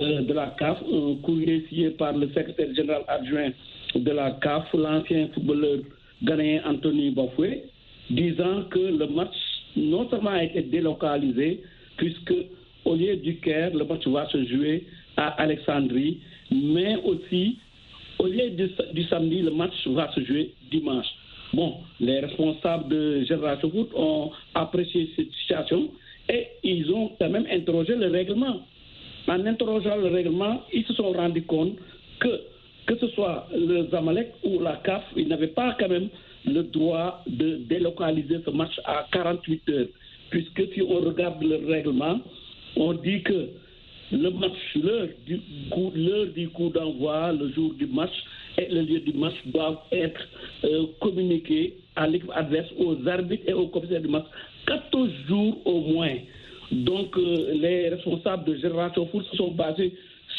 euh, 0.00 0.22
de 0.22 0.32
la 0.32 0.54
CAF, 0.58 0.78
un 0.82 1.16
courrier 1.22 1.66
signé 1.68 1.90
par 1.90 2.12
le 2.12 2.28
secrétaire 2.28 2.74
général 2.74 3.02
adjoint 3.08 3.50
de 3.94 4.10
la 4.10 4.32
CAF, 4.42 4.72
l'ancien 4.74 5.28
footballeur 5.34 5.78
ghanéen 6.22 6.62
Anthony 6.66 7.10
Bafoué, 7.10 7.64
disant 8.10 8.64
que 8.70 8.78
le 8.78 9.06
match 9.06 9.34
non 9.76 10.08
seulement 10.10 10.30
a 10.30 10.44
été 10.44 10.62
délocalisé, 10.62 11.62
puisque 11.96 12.34
au 12.84 12.94
lieu 12.94 13.16
du 13.16 13.36
Caire, 13.36 13.74
le 13.74 13.84
match 13.84 14.06
va 14.08 14.28
se 14.28 14.44
jouer 14.46 14.86
à 15.16 15.28
Alexandrie, 15.42 16.18
mais 16.50 16.96
aussi 17.04 17.58
au 18.18 18.26
lieu 18.26 18.50
du, 18.50 19.04
samedi, 19.04 19.42
le 19.42 19.50
match 19.50 19.86
va 19.86 20.10
se 20.12 20.24
jouer 20.24 20.52
dimanche. 20.70 21.06
Bon, 21.52 21.76
les 22.00 22.20
responsables 22.20 22.88
de 22.88 23.24
Génération 23.24 23.70
Foot 23.70 23.90
ont 23.94 24.30
apprécié 24.54 25.08
cette 25.16 25.32
situation 25.32 25.88
et 26.28 26.46
ils 26.62 26.90
ont 26.92 27.12
quand 27.18 27.30
même 27.30 27.46
interrogé 27.50 27.94
le 27.94 28.08
règlement. 28.08 28.60
En 29.28 29.46
interrogeant 29.46 29.96
le 29.96 30.08
règlement, 30.08 30.62
ils 30.72 30.84
se 30.84 30.94
sont 30.94 31.12
rendus 31.12 31.42
compte 31.42 31.76
que, 32.18 32.40
que 32.88 32.96
ce 32.96 33.06
soit 33.08 33.46
le 33.54 33.86
Zamalek 33.90 34.32
ou 34.42 34.60
la 34.60 34.76
CAF, 34.76 35.02
ils 35.14 35.28
n'avaient 35.28 35.48
pas 35.48 35.76
quand 35.78 35.90
même 35.90 36.08
le 36.46 36.62
droit 36.62 37.22
de 37.26 37.56
délocaliser 37.68 38.38
ce 38.44 38.50
match 38.50 38.80
à 38.84 39.06
48 39.12 39.68
heures. 39.68 39.86
Puisque 40.30 40.72
si 40.72 40.80
on 40.80 41.00
regarde 41.00 41.42
le 41.42 41.70
règlement, 41.70 42.18
on 42.76 42.94
dit 42.94 43.22
que 43.22 43.50
le 44.10 44.30
match, 44.30 44.56
l'heure 44.74 45.08
du 45.26 46.48
coup, 46.48 46.70
d'envoi, 46.70 47.32
le 47.32 47.50
jour 47.52 47.74
du 47.74 47.86
match 47.86 48.12
et 48.56 48.68
le 48.72 48.80
lieu 48.80 49.00
du 49.00 49.12
match 49.12 49.34
doivent 49.44 49.80
être 49.92 50.26
euh, 50.64 50.86
communiqués 51.00 51.74
à 51.94 52.06
l'équipe 52.06 52.30
adverse, 52.34 52.68
aux 52.78 53.06
arbitres 53.06 53.44
et 53.46 53.52
aux 53.52 53.68
commissaires 53.68 54.00
du 54.00 54.08
match 54.08 54.24
14 54.66 55.10
jours 55.28 55.58
au 55.66 55.80
moins. 55.92 56.14
Donc 56.72 57.18
euh, 57.18 57.52
les 57.52 57.90
responsables 57.90 58.44
de 58.44 58.56
Génération 58.56 59.06
Foot 59.08 59.26
sont 59.36 59.50
basés 59.50 59.92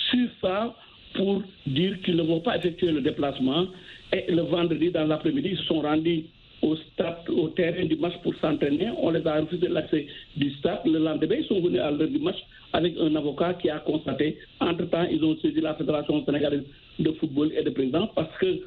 sur 0.09 0.27
ça 0.41 0.75
pour 1.13 1.41
dire 1.65 1.99
qu'ils 2.01 2.15
ne 2.15 2.23
vont 2.23 2.39
pas 2.39 2.57
effectuer 2.57 2.91
le 2.91 3.01
déplacement. 3.01 3.67
Et 4.13 4.31
le 4.31 4.41
vendredi, 4.41 4.91
dans 4.91 5.05
l'après-midi, 5.05 5.49
ils 5.51 5.65
sont 5.65 5.81
rendus 5.81 6.25
au 6.61 6.75
stade, 6.75 7.29
au 7.29 7.47
terrain 7.49 7.85
du 7.85 7.95
match 7.95 8.13
pour 8.23 8.35
s'entraîner. 8.35 8.89
On 8.97 9.11
les 9.11 9.25
a 9.25 9.39
refusé 9.39 9.67
l'accès 9.67 10.07
du 10.35 10.51
stade. 10.55 10.79
Le 10.85 10.99
lendemain, 10.99 11.35
ils 11.39 11.45
sont 11.45 11.61
venus 11.61 11.79
à 11.79 11.91
l'heure 11.91 12.09
du 12.09 12.19
match 12.19 12.37
avec 12.73 12.95
un 12.99 13.15
avocat 13.15 13.53
qui 13.55 13.69
a 13.69 13.79
constaté. 13.79 14.37
Entre-temps, 14.59 15.07
ils 15.09 15.23
ont 15.23 15.37
saisi 15.37 15.61
la 15.61 15.75
Fédération 15.75 16.23
sénégalaise 16.25 16.63
de 16.99 17.11
football 17.13 17.51
et 17.55 17.63
de 17.63 17.69
président 17.69 18.07
parce 18.15 18.35
que 18.37 18.59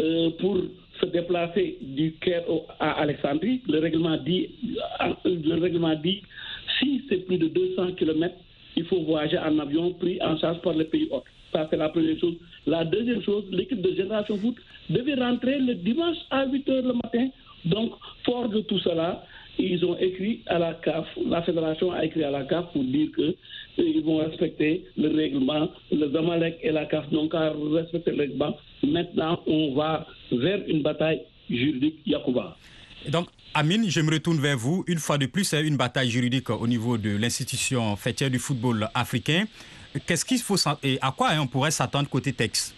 euh, 0.00 0.30
pour 0.38 0.58
se 1.00 1.06
déplacer 1.06 1.78
du 1.80 2.12
Caire 2.20 2.44
à 2.80 2.92
Alexandrie, 3.00 3.62
le 3.68 3.80
règlement 3.80 4.16
dit, 4.18 4.50
euh, 5.02 5.12
le 5.24 5.60
règlement 5.60 5.94
dit 5.96 6.22
si 6.78 7.02
c'est 7.08 7.26
plus 7.26 7.38
de 7.38 7.48
200 7.48 7.92
km, 7.92 8.34
il 8.76 8.84
faut 8.86 9.00
voyager 9.02 9.38
en 9.38 9.58
avion 9.58 9.92
pris 9.94 10.20
en 10.22 10.36
charge 10.38 10.60
par 10.62 10.74
les 10.74 10.84
pays 10.84 11.08
hôtes. 11.10 11.24
Ça, 11.54 11.68
c'est 11.70 11.76
la 11.76 11.88
première 11.88 12.18
chose. 12.18 12.34
La 12.66 12.84
deuxième 12.84 13.22
chose, 13.22 13.44
l'équipe 13.50 13.80
de 13.80 13.94
Génération 13.94 14.36
Foot 14.38 14.56
devait 14.90 15.14
rentrer 15.14 15.58
le 15.60 15.74
dimanche 15.76 16.16
à 16.30 16.46
8 16.46 16.68
h 16.68 16.82
le 16.82 16.94
matin. 16.94 17.28
Donc, 17.64 17.92
fort 18.24 18.48
de 18.48 18.60
tout 18.62 18.78
cela, 18.80 19.24
ils 19.58 19.84
ont 19.84 19.96
écrit 19.98 20.42
à 20.46 20.58
la 20.58 20.74
CAF, 20.74 21.06
la 21.24 21.42
fédération 21.42 21.92
a 21.92 22.04
écrit 22.04 22.24
à 22.24 22.30
la 22.32 22.42
CAF 22.44 22.72
pour 22.72 22.82
dire 22.82 23.08
qu'ils 23.14 24.02
vont 24.04 24.16
respecter 24.16 24.84
le 24.96 25.14
règlement. 25.14 25.70
Le 25.92 26.10
Zamalek 26.10 26.58
et 26.62 26.72
la 26.72 26.86
CAF 26.86 27.10
n'ont 27.12 27.28
qu'à 27.28 27.52
respecter 27.72 28.10
le 28.10 28.18
règlement. 28.18 28.56
Maintenant, 28.82 29.40
on 29.46 29.74
va 29.74 30.08
vers 30.32 30.60
une 30.66 30.82
bataille 30.82 31.20
juridique 31.48 32.00
Yakuba. 32.04 32.56
Donc, 33.10 33.28
Amine, 33.54 33.88
je 33.88 34.00
me 34.00 34.10
retourne 34.10 34.40
vers 34.40 34.58
vous. 34.58 34.82
Une 34.88 34.98
fois 34.98 35.18
de 35.18 35.26
plus, 35.26 35.44
c'est 35.44 35.64
une 35.64 35.76
bataille 35.76 36.10
juridique 36.10 36.50
au 36.50 36.66
niveau 36.66 36.98
de 36.98 37.16
l'institution 37.16 37.94
fêtière 37.94 38.30
du 38.30 38.40
football 38.40 38.88
africain. 38.94 39.44
Qu'est-ce 40.06 40.24
qu'il 40.24 40.40
faut 40.40 40.56
et 40.82 40.98
à 41.00 41.12
quoi 41.16 41.30
on 41.40 41.46
pourrait 41.46 41.70
s'attendre 41.70 42.08
côté 42.08 42.32
texte? 42.32 42.74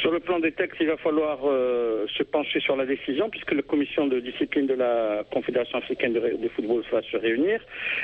Sur 0.00 0.12
le 0.12 0.20
plan 0.20 0.38
des 0.38 0.52
textes, 0.52 0.78
il 0.80 0.86
va 0.86 0.96
falloir 0.96 1.40
euh, 1.44 2.06
se 2.16 2.22
pencher 2.22 2.58
sur 2.60 2.74
la 2.74 2.86
décision 2.86 3.28
puisque 3.28 3.52
la 3.52 3.60
commission 3.60 4.06
de 4.06 4.18
discipline 4.18 4.66
de 4.66 4.74
la 4.74 5.24
Confédération 5.30 5.76
africaine 5.76 6.14
de, 6.14 6.48
football 6.56 6.82
va 6.90 7.02
se 7.02 7.16
réunir 7.18 7.60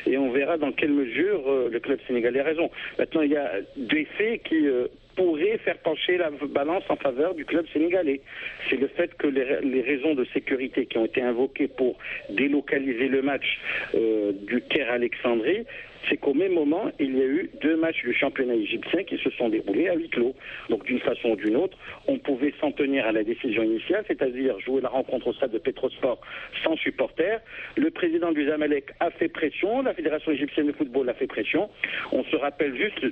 et 0.07 0.19
on 0.19 0.31
verra 0.31 0.59
dans 0.59 0.73
quelle 0.73 0.93
mesure 0.93 1.43
euh, 1.47 1.71
le 1.73 1.81
club 1.81 1.99
sénégalais 2.07 2.41
a 2.41 2.45
raison. 2.45 2.71
Maintenant, 2.99 3.23
il 3.23 3.31
y 3.31 3.37
a 3.37 3.51
des 3.77 4.05
faits 4.05 4.43
qui 4.43 4.67
euh, 4.67 4.89
pourraient 5.17 5.59
faire 5.59 5.79
pencher 5.79 6.19
la 6.19 6.31
balance 6.31 6.85
en 6.91 6.97
faveur 6.97 7.35
du 7.35 7.47
club 7.47 7.65
sénégalais. 7.73 8.21
C'est 8.69 8.77
le 8.77 8.89
fait 8.89 9.15
que 9.15 9.27
les, 9.27 9.61
les, 9.63 9.81
raisons 9.81 10.15
de 10.15 10.27
sécurité 10.35 10.85
qui 10.85 10.99
ont 10.99 11.07
été 11.07 11.23
invoquées 11.23 11.69
pour 11.69 11.97
délocaliser 12.29 13.09
le 13.09 13.23
match 13.23 13.59
du 13.95 14.63
Caire 14.69 14.91
Alexandrie 14.93 15.67
c'est 16.09 16.17
qu'au 16.17 16.35
même 16.35 16.53
moment, 16.53 16.91
il 16.99 17.17
y 17.17 17.21
a 17.21 17.27
eu 17.27 17.51
deux 17.61 17.77
matchs 17.77 18.03
du 18.03 18.15
championnat 18.15 18.55
égyptien 18.55 19.05
qui 19.05 19.19
se 19.19 19.31
sont 19.31 19.49
déroulés 19.49 19.89
à 19.89 19.95
huis 19.95 20.09
clos. 20.09 20.35
Donc 20.69 20.85
d'une 20.85 21.01
façon 21.01 21.31
ou 21.31 21.37
d'une 21.37 21.57
autre, 21.57 21.77
on 22.07 22.19
pouvait 22.19 22.55
s'en 22.61 22.73
tenir 22.73 23.07
à 23.07 23.13
la 23.13 23.23
décision 23.23 23.63
initiale, 23.63 24.05
c'est-à-dire 24.07 24.59
jouer 24.61 24.81
la 24.81 24.89
rencontre 24.89 25.29
au 25.29 25.33
stade 25.33 25.53
de 25.53 25.59
Petrosport 25.59 26.21
sans 26.65 26.77
supporters. 26.77 27.41
Le 27.77 27.91
président 27.91 28.33
du 28.33 28.47
Zamalek 28.47 28.87
a 29.01 29.11
fait 29.11 29.29
pression, 29.29 29.83
la 29.83 29.95
Fédération 29.95 30.33
égyptienne 30.33 30.69
de 30.69 30.73
football 30.73 31.09
a 31.09 31.15
fait 31.15 31.27
pression. 31.27 31.69
On 32.13 32.25
se 32.25 32.37
rappelle 32.37 32.77
juste 32.77 33.05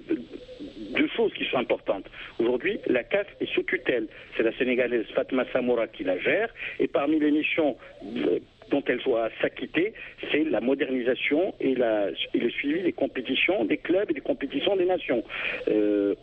deux 0.97 1.09
choses 1.09 1.33
qui 1.35 1.45
sont 1.45 1.59
importantes. 1.59 2.07
Aujourd'hui, 2.39 2.79
la 2.87 3.05
CAF 3.05 3.27
est 3.41 3.53
sous 3.55 3.63
tutelle. 3.63 4.07
C'est 4.37 4.43
la 4.43 4.53
Sénégalaise 4.53 5.07
Fatma 5.15 5.45
Samoura 5.53 5.87
qui 5.87 6.05
la 6.05 6.19
gère. 6.19 6.49
Et 6.81 6.89
parmi 6.89 7.19
les 7.19 7.31
missions 7.31 7.77
euh, 8.05 8.39
dont 8.71 8.83
elle 8.87 8.99
doit 8.99 9.29
s'acquitter, 9.41 9.93
c'est 10.31 10.45
la 10.45 10.61
modernisation 10.61 11.55
et, 11.61 11.75
le 11.75 12.51
suivi 12.51 12.83
des 12.83 12.93
compétitions 12.93 13.65
des 13.65 13.77
clubs 13.77 14.11
et 14.11 14.15
des 14.15 14.21
compétitions 14.21 14.77
des 14.77 14.85
nations. 14.85 15.23
Euh, 15.69 16.15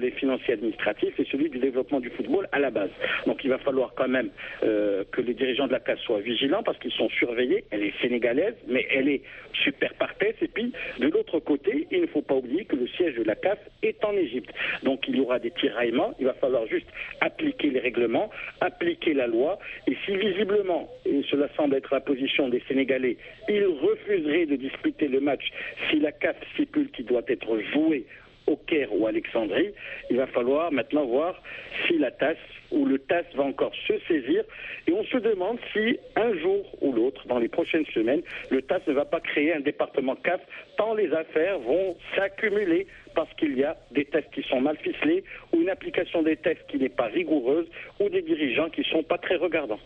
volet 0.00 0.10
financier 0.12 0.54
administratif 0.54 1.12
et 1.18 1.24
celui 1.30 1.50
du 1.50 1.58
développement 1.58 2.00
du 2.00 2.08
football 2.10 2.48
à 2.52 2.58
la 2.58 2.70
base. 2.70 2.90
Donc 3.26 3.44
il 3.44 3.50
va 3.50 3.58
falloir 3.58 3.92
quand 3.94 4.08
même 4.08 4.30
euh, 4.62 5.04
que 5.12 5.20
les 5.20 5.34
dirigeants 5.34 5.66
de 5.66 5.72
la 5.72 5.80
CAF 5.80 5.98
soient 6.00 6.20
vigilants 6.20 6.62
parce 6.62 6.78
qu'ils 6.78 6.92
sont 6.92 7.10
surveillés. 7.10 7.64
Elle 7.70 7.82
est 7.82 7.92
sénégalaise, 8.00 8.54
mais 8.66 8.86
elle 8.90 9.08
est 9.08 9.22
super 9.62 9.92
parfaite. 9.94 10.36
Et 10.40 10.48
puis, 10.48 10.72
de 10.98 11.08
l'autre 11.08 11.38
côté, 11.40 11.86
il 11.90 12.00
ne 12.00 12.06
faut 12.06 12.22
pas 12.22 12.34
oublier 12.34 12.64
que 12.64 12.76
le 12.76 12.88
siège 12.88 13.14
de 13.16 13.24
la 13.24 13.34
CAF 13.34 13.58
est 13.82 14.02
en 14.04 14.12
Égypte. 14.12 14.50
Donc 14.82 15.06
il 15.06 15.16
y 15.16 15.20
aura 15.20 15.38
des 15.38 15.50
tiraillements. 15.50 16.14
Il 16.18 16.26
va 16.26 16.34
falloir 16.34 16.66
juste 16.66 16.86
appliquer 17.20 17.68
les 17.70 17.80
règlements, 17.80 18.30
appliquer 18.60 19.12
la 19.12 19.26
loi. 19.26 19.58
Et 19.86 19.96
si 20.06 20.16
visiblement, 20.16 20.88
et 21.04 21.22
cela 21.30 21.48
semble 21.56 21.76
être 21.76 21.92
la 21.92 22.00
position 22.00 22.48
des 22.48 22.62
Sénégalais, 22.68 23.18
ils 23.48 23.66
refuseraient 23.66 24.46
de 24.46 24.56
disputer 24.56 25.08
le 25.08 25.20
match 25.20 25.44
si 25.90 26.00
la 26.00 26.12
CAF 26.12 26.36
stipule 26.54 26.90
qu'il 26.90 27.04
doit 27.04 27.22
être 27.28 27.58
joué 27.72 28.06
au 28.46 28.56
Caire 28.56 28.92
ou 28.92 29.06
Alexandrie, 29.06 29.72
il 30.10 30.16
va 30.16 30.26
falloir 30.26 30.72
maintenant 30.72 31.04
voir 31.04 31.40
si 31.86 31.98
la 31.98 32.10
tasse 32.10 32.36
ou 32.70 32.84
le 32.86 32.98
TAS 32.98 33.24
va 33.34 33.44
encore 33.44 33.72
se 33.86 33.94
saisir. 34.06 34.44
Et 34.86 34.92
on 34.92 35.04
se 35.04 35.16
demande 35.16 35.58
si 35.72 35.98
un 36.16 36.36
jour 36.38 36.64
ou 36.80 36.92
l'autre, 36.92 37.26
dans 37.26 37.38
les 37.38 37.48
prochaines 37.48 37.86
semaines, 37.86 38.22
le 38.50 38.62
TAS 38.62 38.80
ne 38.86 38.92
va 38.92 39.04
pas 39.04 39.20
créer 39.20 39.54
un 39.54 39.60
département 39.60 40.16
CAF, 40.16 40.40
tant 40.76 40.94
les 40.94 41.12
affaires 41.12 41.58
vont 41.58 41.96
s'accumuler 42.14 42.86
parce 43.14 43.32
qu'il 43.34 43.56
y 43.56 43.64
a 43.64 43.76
des 43.90 44.04
tests 44.04 44.30
qui 44.32 44.42
sont 44.42 44.60
mal 44.60 44.76
ficelés 44.78 45.24
ou 45.52 45.60
une 45.60 45.70
application 45.70 46.22
des 46.22 46.36
tests 46.36 46.64
qui 46.68 46.78
n'est 46.78 46.88
pas 46.88 47.06
rigoureuse 47.06 47.66
ou 47.98 48.08
des 48.08 48.22
dirigeants 48.22 48.70
qui 48.70 48.80
ne 48.80 48.86
sont 48.86 49.02
pas 49.02 49.18
très 49.18 49.36
regardants. 49.36 49.80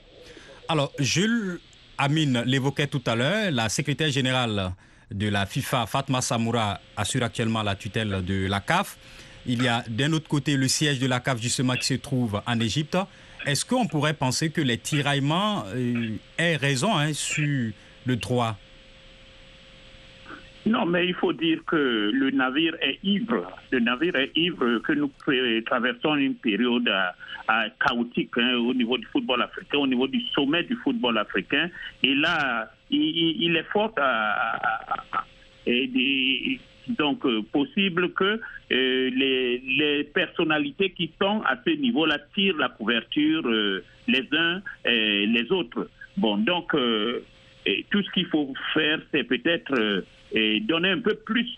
Alors, 0.69 0.93
Jules 0.99 1.59
Amine 1.99 2.43
l'évoquait 2.47 2.87
tout 2.87 3.03
à 3.07 3.15
l'heure, 3.15 3.51
la 3.51 3.69
secrétaire 3.69 4.11
générale 4.11 4.73
de 5.11 5.29
la 5.29 5.47
FIFA, 5.47 5.87
Fatma 5.87 6.21
Samoura, 6.21 6.81
assure 6.97 7.23
actuellement 7.23 7.63
la 7.63 7.75
tutelle 7.75 8.25
de 8.25 8.47
la 8.49 8.61
CAF. 8.61 8.97
Il 9.47 9.63
y 9.63 9.69
a 9.69 9.83
d'un 9.89 10.13
autre 10.13 10.29
côté 10.29 10.57
le 10.57 10.69
siège 10.69 10.99
de 10.99 11.07
la 11.07 11.21
CAF 11.21 11.41
justement 11.41 11.75
qui 11.75 11.85
se 11.87 11.95
trouve 11.95 12.41
en 12.47 12.61
Égypte. 12.61 12.97
Est-ce 13.47 13.65
qu'on 13.65 13.87
pourrait 13.87 14.15
penser 14.15 14.51
que 14.51 14.63
les 14.63 14.79
tiraillements 14.79 15.65
euh, 15.75 16.17
aient 16.39 16.57
raison 16.57 16.97
hein, 16.97 17.13
sur 17.13 17.73
le 18.07 18.17
droit? 18.17 18.57
Non, 20.67 20.87
mais 20.87 21.07
il 21.07 21.15
faut 21.15 21.35
dire 21.35 21.59
que 21.67 22.11
le 22.11 22.31
navire 22.31 22.75
est 22.81 22.99
ivre. 23.03 23.47
Le 23.71 23.81
navire 23.81 24.17
est 24.17 24.31
ivre, 24.35 24.79
que 24.79 24.93
nous 24.93 25.11
traversons 25.67 26.15
une 26.15 26.37
période 26.37 26.89
euh, 26.89 27.69
chaotique 27.87 28.31
hein, 28.39 28.55
au 28.55 28.73
niveau 28.73 28.97
du 28.97 29.05
football 29.07 29.43
africain, 29.43 29.79
au 29.79 29.87
niveau 29.87 30.07
du 30.09 30.23
sommet 30.35 30.63
du 30.63 30.75
football 30.77 31.19
africain. 31.19 31.69
Et 32.03 32.15
là, 32.15 32.71
il, 32.91 33.57
est 33.57 33.71
fort 33.73 33.93
à, 33.97 35.25
donc 36.89 37.25
euh, 37.25 37.43
possible 37.53 38.13
que 38.13 38.41
euh, 38.73 39.11
les, 39.11 40.05
personnalités 40.13 40.91
qui 40.91 41.11
sont 41.21 41.43
à 41.43 41.57
ce 41.65 41.71
niveau-là 41.71 42.19
tirent 42.35 42.57
la 42.59 42.69
couverture 42.69 43.43
les 44.07 44.29
uns 44.33 44.63
et 44.85 45.27
les 45.27 45.51
autres. 45.51 45.89
Bon, 46.17 46.37
donc 46.37 46.73
tout 46.73 48.03
ce 48.03 48.11
qu'il 48.13 48.27
faut 48.27 48.53
faire, 48.75 49.01
c'est 49.11 49.25
peut-être 49.25 50.05
donner 50.63 50.91
un 50.91 51.01
peu 51.01 51.15
plus 51.15 51.49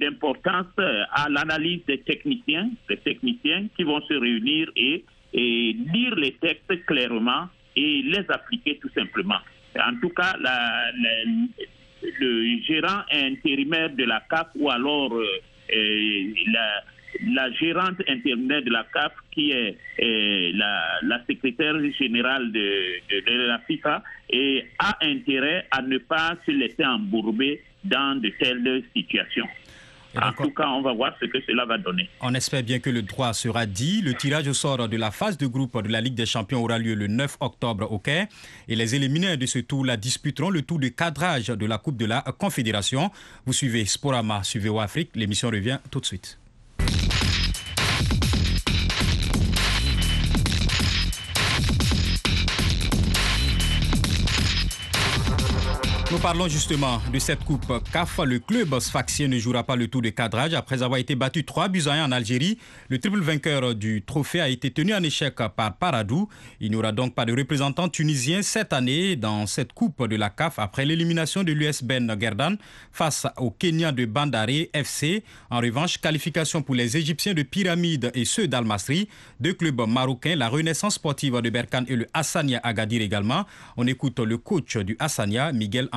d'importance 0.00 0.66
à 0.78 1.28
l'analyse 1.28 1.80
des 1.86 1.98
techniciens, 1.98 2.70
des 2.88 2.96
techniciens 2.96 3.66
qui 3.76 3.84
vont 3.84 4.00
se 4.02 4.14
réunir 4.14 4.70
et, 4.76 5.04
lire 5.32 6.14
les 6.16 6.32
textes 6.32 6.86
clairement 6.86 7.48
et 7.76 8.02
les 8.02 8.24
appliquer 8.28 8.78
tout 8.78 8.90
simplement. 8.94 9.38
En 9.76 9.96
tout 10.00 10.10
cas, 10.10 10.34
le 12.20 12.62
gérant 12.62 13.02
intérimaire 13.12 13.90
de 13.90 14.04
la 14.04 14.22
CAF 14.30 14.48
ou 14.56 14.70
alors 14.70 15.12
euh, 15.14 15.26
euh, 15.74 16.34
la, 17.26 17.50
gérante 17.52 18.00
intérimaire 18.08 18.62
de 18.62 18.70
la 18.70 18.84
CAF, 18.92 19.12
qui 19.32 19.52
est, 19.52 19.76
la, 20.54 21.00
la, 21.02 21.24
secrétaire 21.26 21.74
générale 21.98 22.52
de, 22.52 23.00
de, 23.10 23.46
la 23.46 23.58
FIFA, 23.60 24.02
et 24.30 24.64
a 24.78 24.96
intérêt 25.02 25.66
à 25.70 25.82
ne 25.82 25.98
pas 25.98 26.36
se 26.46 26.50
laisser 26.50 26.84
embourber 26.84 27.60
dans 27.84 28.20
de 28.20 28.28
telles 28.38 28.82
situations. 28.94 29.48
En 30.20 30.32
tout 30.32 30.50
cas, 30.50 30.68
on 30.68 30.82
va 30.82 30.92
voir 30.92 31.14
ce 31.20 31.26
que 31.26 31.38
cela 31.46 31.64
va 31.64 31.78
donner. 31.78 32.08
On 32.20 32.34
espère 32.34 32.62
bien 32.62 32.78
que 32.78 32.90
le 32.90 33.02
droit 33.02 33.32
sera 33.32 33.66
dit. 33.66 34.00
Le 34.02 34.14
tirage 34.14 34.48
au 34.48 34.54
sort 34.54 34.88
de 34.88 34.96
la 34.96 35.10
phase 35.10 35.36
de 35.38 35.46
groupe 35.46 35.82
de 35.82 35.88
la 35.90 36.00
Ligue 36.00 36.14
des 36.14 36.26
Champions 36.26 36.62
aura 36.62 36.78
lieu 36.78 36.94
le 36.94 37.06
9 37.06 37.38
octobre 37.40 37.90
au 37.90 37.98
Caire. 37.98 38.26
Et 38.68 38.76
les 38.76 38.94
éliminés 38.94 39.36
de 39.36 39.46
ce 39.46 39.58
tour 39.58 39.84
la 39.84 39.96
disputeront 39.96 40.50
le 40.50 40.62
tour 40.62 40.78
de 40.78 40.88
cadrage 40.88 41.48
de 41.48 41.66
la 41.66 41.78
Coupe 41.78 41.96
de 41.96 42.06
la 42.06 42.22
Confédération. 42.38 43.10
Vous 43.46 43.52
suivez 43.52 43.84
Sporama 43.84 44.42
sur 44.42 44.60
VO 44.62 44.80
Afrique. 44.80 45.10
L'émission 45.14 45.50
revient 45.50 45.78
tout 45.90 46.00
de 46.00 46.06
suite. 46.06 46.38
Nous 56.14 56.20
parlons 56.20 56.46
justement 56.46 57.02
de 57.12 57.18
cette 57.18 57.42
coupe 57.42 57.66
CAF. 57.92 58.20
Le 58.24 58.38
club 58.38 58.78
sfaxien 58.78 59.26
ne 59.26 59.36
jouera 59.36 59.64
pas 59.64 59.74
le 59.74 59.88
tour 59.88 60.00
de 60.00 60.10
cadrage 60.10 60.54
après 60.54 60.80
avoir 60.84 61.00
été 61.00 61.16
battu 61.16 61.44
3 61.44 61.66
buts 61.66 61.82
à 61.86 61.94
1 61.94 62.04
en 62.04 62.12
Algérie. 62.12 62.56
Le 62.88 63.00
triple 63.00 63.18
vainqueur 63.18 63.74
du 63.74 64.00
trophée 64.00 64.40
a 64.40 64.48
été 64.48 64.70
tenu 64.70 64.94
en 64.94 65.02
échec 65.02 65.34
par 65.34 65.76
Paradou. 65.76 66.28
Il 66.60 66.70
n'y 66.70 66.76
aura 66.76 66.92
donc 66.92 67.16
pas 67.16 67.24
de 67.24 67.36
représentant 67.36 67.88
tunisien 67.88 68.42
cette 68.42 68.72
année 68.72 69.16
dans 69.16 69.46
cette 69.46 69.72
coupe 69.72 70.06
de 70.06 70.14
la 70.14 70.30
CAF 70.30 70.60
après 70.60 70.84
l'élimination 70.84 71.42
de 71.42 71.50
l'US 71.50 71.82
Ben 71.82 72.16
Gerdan 72.20 72.58
face 72.92 73.26
au 73.36 73.50
Kenya 73.50 73.90
de 73.90 74.04
Bandare 74.04 74.68
FC. 74.72 75.24
En 75.50 75.58
revanche, 75.58 75.98
qualification 75.98 76.62
pour 76.62 76.76
les 76.76 76.96
Égyptiens 76.96 77.34
de 77.34 77.42
Pyramide 77.42 78.12
et 78.14 78.24
ceux 78.24 78.46
d'Al-Masri. 78.46 79.08
Deux 79.40 79.54
clubs 79.54 79.80
marocains, 79.88 80.36
la 80.36 80.48
Renaissance 80.48 80.94
sportive 80.94 81.40
de 81.40 81.50
Berkane 81.50 81.86
et 81.88 81.96
le 81.96 82.06
Hassania 82.14 82.60
Agadir 82.62 83.02
également. 83.02 83.46
On 83.76 83.88
écoute 83.88 84.20
le 84.20 84.38
coach 84.38 84.76
du 84.76 84.96
Hassania, 85.00 85.50
Miguel 85.50 85.88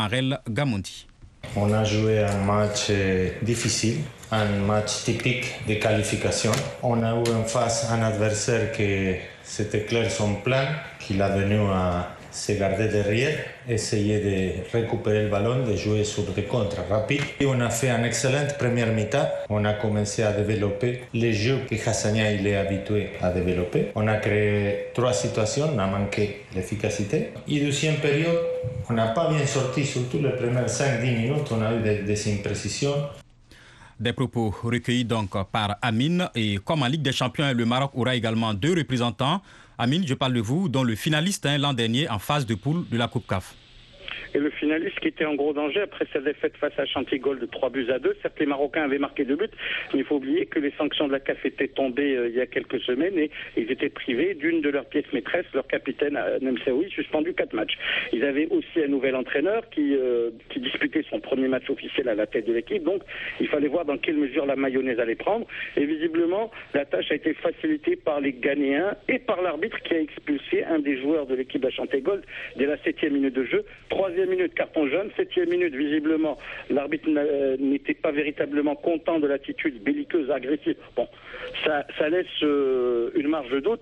on 1.56 1.72
a 1.74 1.84
joué 1.84 2.24
un 2.24 2.38
match 2.46 2.88
euh, 2.90 3.30
difficile, 3.42 4.00
un 4.32 4.46
match 4.66 5.04
typique 5.04 5.46
de 5.68 5.76
qualification. 5.76 6.52
On 6.84 7.02
a 7.04 7.14
eu 7.14 7.34
en 7.34 7.44
face 7.44 7.88
un 7.92 8.02
adversaire 8.02 8.72
qui 8.72 9.16
c'était 9.44 9.82
clair 9.82 10.12
son 10.12 10.36
plan, 10.36 10.66
qu'il 11.00 11.22
a 11.22 11.30
venu 11.30 11.60
à 11.72 12.10
se 12.32 12.54
garder 12.54 12.88
derrière, 12.88 13.38
essayer 13.68 14.20
de 14.20 14.78
récupérer 14.78 15.24
le 15.24 15.30
ballon, 15.30 15.66
de 15.66 15.76
jouer 15.76 16.04
sur 16.04 16.24
des 16.24 16.44
contres 16.44 16.78
rapides. 16.90 17.22
Et 17.40 17.46
on 17.46 17.60
a 17.60 17.70
fait 17.70 17.90
une 17.90 18.06
excellente 18.06 18.58
première 18.58 18.92
mi-temps. 18.94 19.28
On 19.50 19.64
a 19.66 19.74
commencé 19.74 20.24
à 20.24 20.32
développer 20.32 21.04
les 21.14 21.34
jeux 21.34 21.60
que 21.70 21.76
Hassania 21.90 22.32
il 22.32 22.46
est 22.48 22.56
habitué 22.56 23.10
à 23.22 23.32
développer. 23.32 23.92
On 23.96 24.08
a 24.08 24.18
créé 24.18 24.88
trois 24.94 25.14
situations, 25.14 25.70
on 25.74 25.80
a 25.80 25.88
manqué 25.88 26.46
l'efficacité. 26.56 27.30
Et 27.48 27.60
deuxième 27.60 27.98
période, 27.98 28.40
on 28.90 28.94
n'a 28.94 29.08
pas 29.08 29.30
bien 29.30 29.46
sorti, 29.46 29.86
surtout 29.86 30.20
les 30.20 30.32
premières 30.32 30.68
5-10 30.68 31.02
minutes, 31.02 31.52
on 31.52 31.62
a 31.62 31.74
eu 31.74 31.82
des, 31.82 32.04
des 32.04 32.34
imprécisions. 32.34 32.96
Des 34.00 34.14
propos 34.14 34.54
recueillis 34.64 35.06
donc 35.06 35.32
par 35.52 35.78
Amine. 35.82 36.30
Et 36.36 36.60
comme 36.64 36.84
en 36.84 36.88
Ligue 36.88 37.02
des 37.02 37.12
Champions, 37.12 37.52
le 37.52 37.66
Maroc 37.66 37.92
aura 37.96 38.14
également 38.14 38.54
deux 38.54 38.76
représentants. 38.76 39.42
Amine, 39.80 40.08
je 40.08 40.16
parle 40.16 40.34
de 40.34 40.42
vous, 40.42 40.70
dont 40.70 40.84
le 40.84 40.96
finaliste 40.96 41.46
hein, 41.46 41.60
l'an 41.60 41.74
dernier 41.74 42.10
en 42.10 42.18
phase 42.18 42.48
de 42.48 42.56
poule 42.56 42.88
de 42.90 42.98
la 42.98 43.08
Coupe 43.08 43.28
CAF 43.28 43.54
et 44.34 44.40
le 44.40 44.50
finaliste 44.50 45.00
qui 45.00 45.08
était 45.10 45.26
en 45.26 45.36
gros 45.36 45.54
danger 45.54 45.82
après 45.82 46.06
sa 46.12 46.20
défaite 46.20 46.56
face 46.58 46.78
à 46.78 46.86
Chantigol 46.86 47.40
de 47.40 47.46
3 47.46 47.70
buts 47.70 47.90
à 47.92 48.00
2. 48.00 48.16
Certes, 48.22 48.40
les 48.40 48.46
Marocains 48.46 48.84
avaient 48.84 48.98
marqué 48.98 49.26
deux 49.26 49.36
buts, 49.36 49.50
mais 49.94 50.00
il 50.00 50.06
faut 50.06 50.16
oublier 50.16 50.46
que 50.46 50.60
les 50.60 50.72
sanctions 50.78 51.08
de 51.08 51.14
la 51.14 51.20
CAF 51.20 51.46
étaient 51.46 51.68
tombées 51.68 52.16
euh, 52.16 52.30
il 52.30 52.36
y 52.36 52.42
a 52.42 52.46
quelques 52.46 52.80
semaines 52.82 53.18
et 53.18 53.32
ils 53.56 53.72
étaient 53.72 53.90
privés 53.90 54.34
d'une 54.34 54.62
de 54.62 54.70
leurs 54.70 54.86
pièces 54.86 55.12
maîtresses, 55.14 55.46
leur 55.54 55.68
capitaine 55.68 56.18
euh, 56.18 56.40
Nemsaoui, 56.42 56.90
suspendu 56.90 57.34
quatre 57.34 57.54
matchs. 57.54 57.78
Ils 58.14 58.24
avaient 58.24 58.48
aussi 58.48 58.84
un 58.84 58.88
nouvel 58.88 59.16
entraîneur 59.16 59.70
qui, 59.70 59.96
euh, 59.96 60.32
qui 60.50 60.60
disputait 60.60 61.04
son 61.10 61.20
premier 61.20 61.48
match 61.48 61.70
officiel 61.70 62.10
à 62.10 62.16
la 62.16 62.28
tête 62.28 62.48
de 62.48 62.54
l'équipe, 62.54 62.84
donc 62.84 63.02
il 63.40 63.48
fallait 63.48 63.68
voir 63.68 63.86
dans 63.86 63.98
quelle 63.98 64.18
mesure 64.18 64.46
la 64.46 64.56
mayonnaise 64.56 65.00
allait 65.00 65.16
prendre. 65.16 65.46
Et 65.76 65.86
visiblement, 65.86 66.52
la 66.74 66.86
tâche 66.86 67.12
a 67.12 67.16
été 67.16 67.34
facilitée 67.34 67.96
par 67.96 68.22
les 68.22 68.34
Ghanéens 68.34 68.96
et 69.08 69.20
par 69.20 69.42
l'arbitre 69.42 69.80
qui 69.84 69.94
a 69.94 70.00
expulsé 70.00 70.64
un 70.64 70.80
des 70.80 71.00
joueurs 71.00 71.26
de 71.26 71.36
l'équipe 71.36 71.64
à 71.66 71.70
Chantigol 71.70 72.22
dès 72.56 72.66
la 72.66 72.78
septième 72.80 73.14
minute 73.14 73.34
de 73.34 73.44
jeu. 73.46 73.66
Troisième 74.18 74.36
minute, 74.36 74.56
carton 74.56 74.88
jaune. 74.88 75.12
Septième 75.16 75.50
minute, 75.50 75.76
visiblement, 75.76 76.40
l'arbitre 76.72 77.08
n'était 77.60 77.94
pas 77.94 78.12
véritablement 78.12 78.76
content 78.76 79.20
de 79.20 79.28
l'attitude 79.28 79.84
belliqueuse, 79.84 80.32
agressive. 80.32 80.76
Bon, 80.96 81.08
ça, 81.64 81.86
ça 82.00 82.10
laisse 82.10 82.26
une 82.42 83.28
marge 83.28 83.52
de 83.52 83.60
doute. 83.60 83.82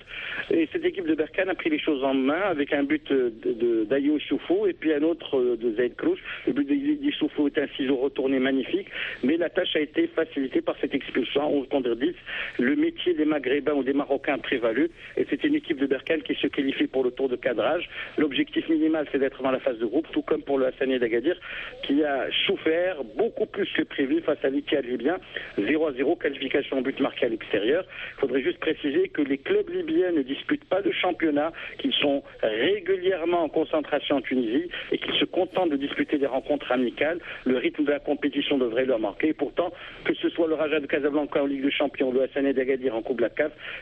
Et 0.51 0.67
cette 0.73 0.83
équipe 0.83 1.07
de 1.07 1.15
Berkane 1.15 1.47
a 1.49 1.55
pris 1.55 1.69
les 1.69 1.79
choses 1.79 2.03
en 2.03 2.13
main 2.13 2.41
avec 2.41 2.73
un 2.73 2.83
but 2.83 3.09
d'Ayo 3.13 4.19
Choufou 4.19 4.67
et 4.67 4.73
puis 4.73 4.93
un 4.93 5.03
autre 5.03 5.55
de 5.55 5.73
Zaid 5.75 5.95
Cruz. 5.95 6.17
Le 6.47 6.51
but 6.51 6.67
d'Issoufou 6.67 7.47
est 7.47 7.57
un 7.57 7.67
ciseau 7.77 7.95
retourné 7.95 8.39
magnifique, 8.39 8.87
mais 9.23 9.37
la 9.37 9.49
tâche 9.49 9.73
a 9.75 9.79
été 9.79 10.07
facilitée 10.07 10.61
par 10.61 10.75
cette 10.81 10.93
expulsion 10.93 11.49
11 11.59 11.69
contre 11.69 11.95
10. 11.95 12.13
Le 12.59 12.75
métier 12.75 13.13
des 13.13 13.25
Maghrébins 13.25 13.73
ou 13.73 13.83
des 13.83 13.93
Marocains 13.93 14.33
a 14.33 14.37
prévalu 14.37 14.89
et 15.15 15.25
c'est 15.29 15.45
une 15.45 15.55
équipe 15.55 15.79
de 15.79 15.85
Berkane 15.85 16.23
qui 16.23 16.35
se 16.35 16.47
qualifie 16.47 16.87
pour 16.87 17.05
le 17.05 17.11
tour 17.11 17.29
de 17.29 17.37
cadrage. 17.37 17.89
L'objectif 18.17 18.67
minimal, 18.67 19.07
c'est 19.13 19.19
d'être 19.19 19.41
dans 19.41 19.51
la 19.51 19.59
phase 19.59 19.79
de 19.79 19.85
groupe, 19.85 20.07
tout 20.11 20.24
comme 20.25 20.41
pour 20.41 20.57
le 20.57 20.67
Hassani 20.67 20.99
d'Agadir, 20.99 21.35
qui 21.83 22.03
a 22.03 22.27
souffert 22.45 23.03
beaucoup 23.15 23.45
plus 23.45 23.67
que 23.73 23.83
prévu 23.83 24.21
face 24.21 24.43
à 24.43 24.49
l'Ittihad 24.49 24.85
libyen. 24.85 25.17
0 25.57 25.87
à 25.87 25.93
0, 25.93 26.15
qualification 26.15 26.79
en 26.79 26.81
but 26.81 26.99
marqué 26.99 27.27
à 27.27 27.29
l'extérieur. 27.29 27.85
Il 28.17 28.21
faudrait 28.21 28.41
juste 28.41 28.59
préciser 28.59 29.09
que 29.09 29.21
les 29.21 29.37
clubs 29.37 29.69
libyens 29.69 30.11
ne 30.11 30.21
disputent 30.21 30.65
pas 30.65 30.81
de 30.81 30.91
championnat, 30.91 31.51
qu'ils 31.77 31.93
sont 31.93 32.23
régulièrement 32.41 33.43
en 33.43 33.49
concentration 33.49 34.17
en 34.17 34.21
Tunisie 34.21 34.69
et 34.91 34.97
qu'ils 34.97 35.15
se 35.15 35.25
contentent 35.25 35.69
de 35.69 35.77
disputer 35.77 36.17
des 36.17 36.27
rencontres 36.27 36.71
amicales. 36.71 37.19
Le 37.45 37.57
rythme 37.57 37.85
de 37.85 37.91
la 37.91 37.99
compétition 37.99 38.57
devrait 38.57 38.85
leur 38.85 38.99
marquer. 38.99 39.29
Et 39.29 39.33
pourtant, 39.33 39.71
que 40.03 40.13
ce 40.15 40.29
soit 40.29 40.47
le 40.47 40.55
Raja 40.55 40.79
de 40.79 40.87
Casablanca 40.87 41.43
en 41.43 41.45
Ligue 41.45 41.63
des 41.63 41.71
Champions, 41.71 42.11
le 42.11 42.23
Hassané 42.23 42.53
d'Agadir 42.53 42.95
en 42.95 43.01
Coupe 43.01 43.17
de 43.17 43.21
la 43.23 43.29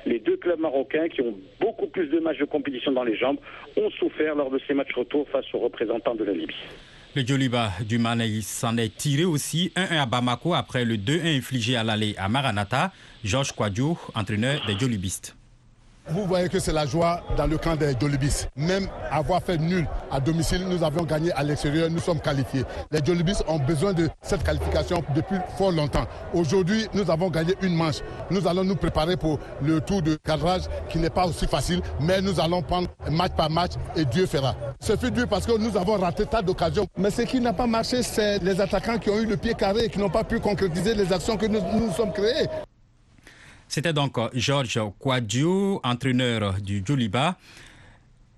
les 0.05 0.19
deux 0.19 0.37
clubs 0.37 0.59
marocains 0.59 1.07
qui 1.09 1.21
ont 1.21 1.35
beaucoup 1.59 1.87
plus 1.87 2.07
de 2.07 2.19
matchs 2.19 2.39
de 2.39 2.45
compétition 2.45 2.91
dans 2.91 3.03
les 3.03 3.15
jambes 3.15 3.37
ont 3.77 3.89
souffert 3.91 4.35
lors 4.35 4.49
de 4.49 4.59
ces 4.67 4.73
matchs 4.73 4.93
retour 4.93 5.27
face 5.29 5.45
aux 5.53 5.59
représentants 5.59 6.15
de 6.15 6.23
la 6.23 6.32
Le 7.15 7.25
Djoliba 7.25 7.71
du 7.87 7.99
Mali 7.99 8.41
s'en 8.41 8.75
est 8.77 8.97
tiré 8.97 9.23
aussi 9.23 9.71
1-1 9.75 9.99
à 9.99 10.05
Bamako 10.07 10.55
après 10.55 10.83
le 10.83 10.97
2-1 10.97 11.37
infligé 11.37 11.75
à 11.75 11.83
l'aller 11.83 12.15
à 12.17 12.27
Maranata. 12.27 12.91
Georges 13.23 13.51
Kwadjo, 13.51 13.99
entraîneur 14.15 14.65
des 14.65 14.77
Djolibistes. 14.77 15.35
Vous 16.09 16.25
voyez 16.25 16.49
que 16.49 16.59
c'est 16.59 16.73
la 16.73 16.85
joie 16.85 17.21
dans 17.37 17.47
le 17.47 17.57
camp 17.57 17.75
des 17.75 17.93
Jolibis. 17.99 18.47
Même 18.57 18.87
avoir 19.09 19.41
fait 19.41 19.57
nul 19.57 19.87
à 20.11 20.19
domicile, 20.19 20.65
nous 20.67 20.83
avions 20.83 21.03
gagné 21.03 21.31
à 21.31 21.43
l'extérieur, 21.43 21.89
nous 21.89 21.99
sommes 21.99 22.19
qualifiés. 22.19 22.65
Les 22.91 22.99
Jolibis 23.03 23.41
ont 23.47 23.57
besoin 23.57 23.93
de 23.93 24.09
cette 24.21 24.43
qualification 24.43 25.03
depuis 25.15 25.37
fort 25.57 25.71
longtemps. 25.71 26.05
Aujourd'hui, 26.33 26.87
nous 26.93 27.09
avons 27.09 27.29
gagné 27.29 27.55
une 27.61 27.75
manche. 27.75 28.01
Nous 28.29 28.45
allons 28.47 28.65
nous 28.65 28.75
préparer 28.75 29.15
pour 29.15 29.39
le 29.61 29.79
tour 29.79 30.01
de 30.01 30.15
cadrage 30.15 30.63
qui 30.89 30.97
n'est 30.97 31.09
pas 31.09 31.25
aussi 31.25 31.47
facile, 31.47 31.81
mais 32.01 32.21
nous 32.21 32.39
allons 32.39 32.61
prendre 32.61 32.89
match 33.09 33.31
par 33.37 33.49
match 33.49 33.71
et 33.95 34.03
Dieu 34.03 34.25
fera. 34.25 34.55
Ce 34.81 34.97
fut 34.97 35.11
dur 35.11 35.27
parce 35.29 35.45
que 35.45 35.57
nous 35.57 35.77
avons 35.77 35.97
raté 35.97 36.25
tas 36.25 36.41
d'occasions. 36.41 36.85
Mais 36.97 37.11
ce 37.11 37.21
qui 37.21 37.39
n'a 37.39 37.53
pas 37.53 37.67
marché, 37.67 38.03
c'est 38.03 38.39
les 38.39 38.59
attaquants 38.59 38.99
qui 38.99 39.09
ont 39.09 39.19
eu 39.19 39.25
le 39.25 39.37
pied 39.37 39.53
carré 39.53 39.85
et 39.85 39.89
qui 39.89 39.99
n'ont 39.99 40.09
pas 40.09 40.25
pu 40.25 40.41
concrétiser 40.41 40.95
les 40.95 41.13
actions 41.13 41.37
que 41.37 41.45
nous 41.45 41.61
nous 41.61 41.91
sommes 41.93 42.11
créées. 42.11 42.49
C'était 43.73 43.91
donc 43.91 44.19
Georges 44.35 44.79
Kwadjo, 44.99 45.81
entraîneur 45.83 46.61
du 46.61 46.83
Djoliba. 46.85 47.39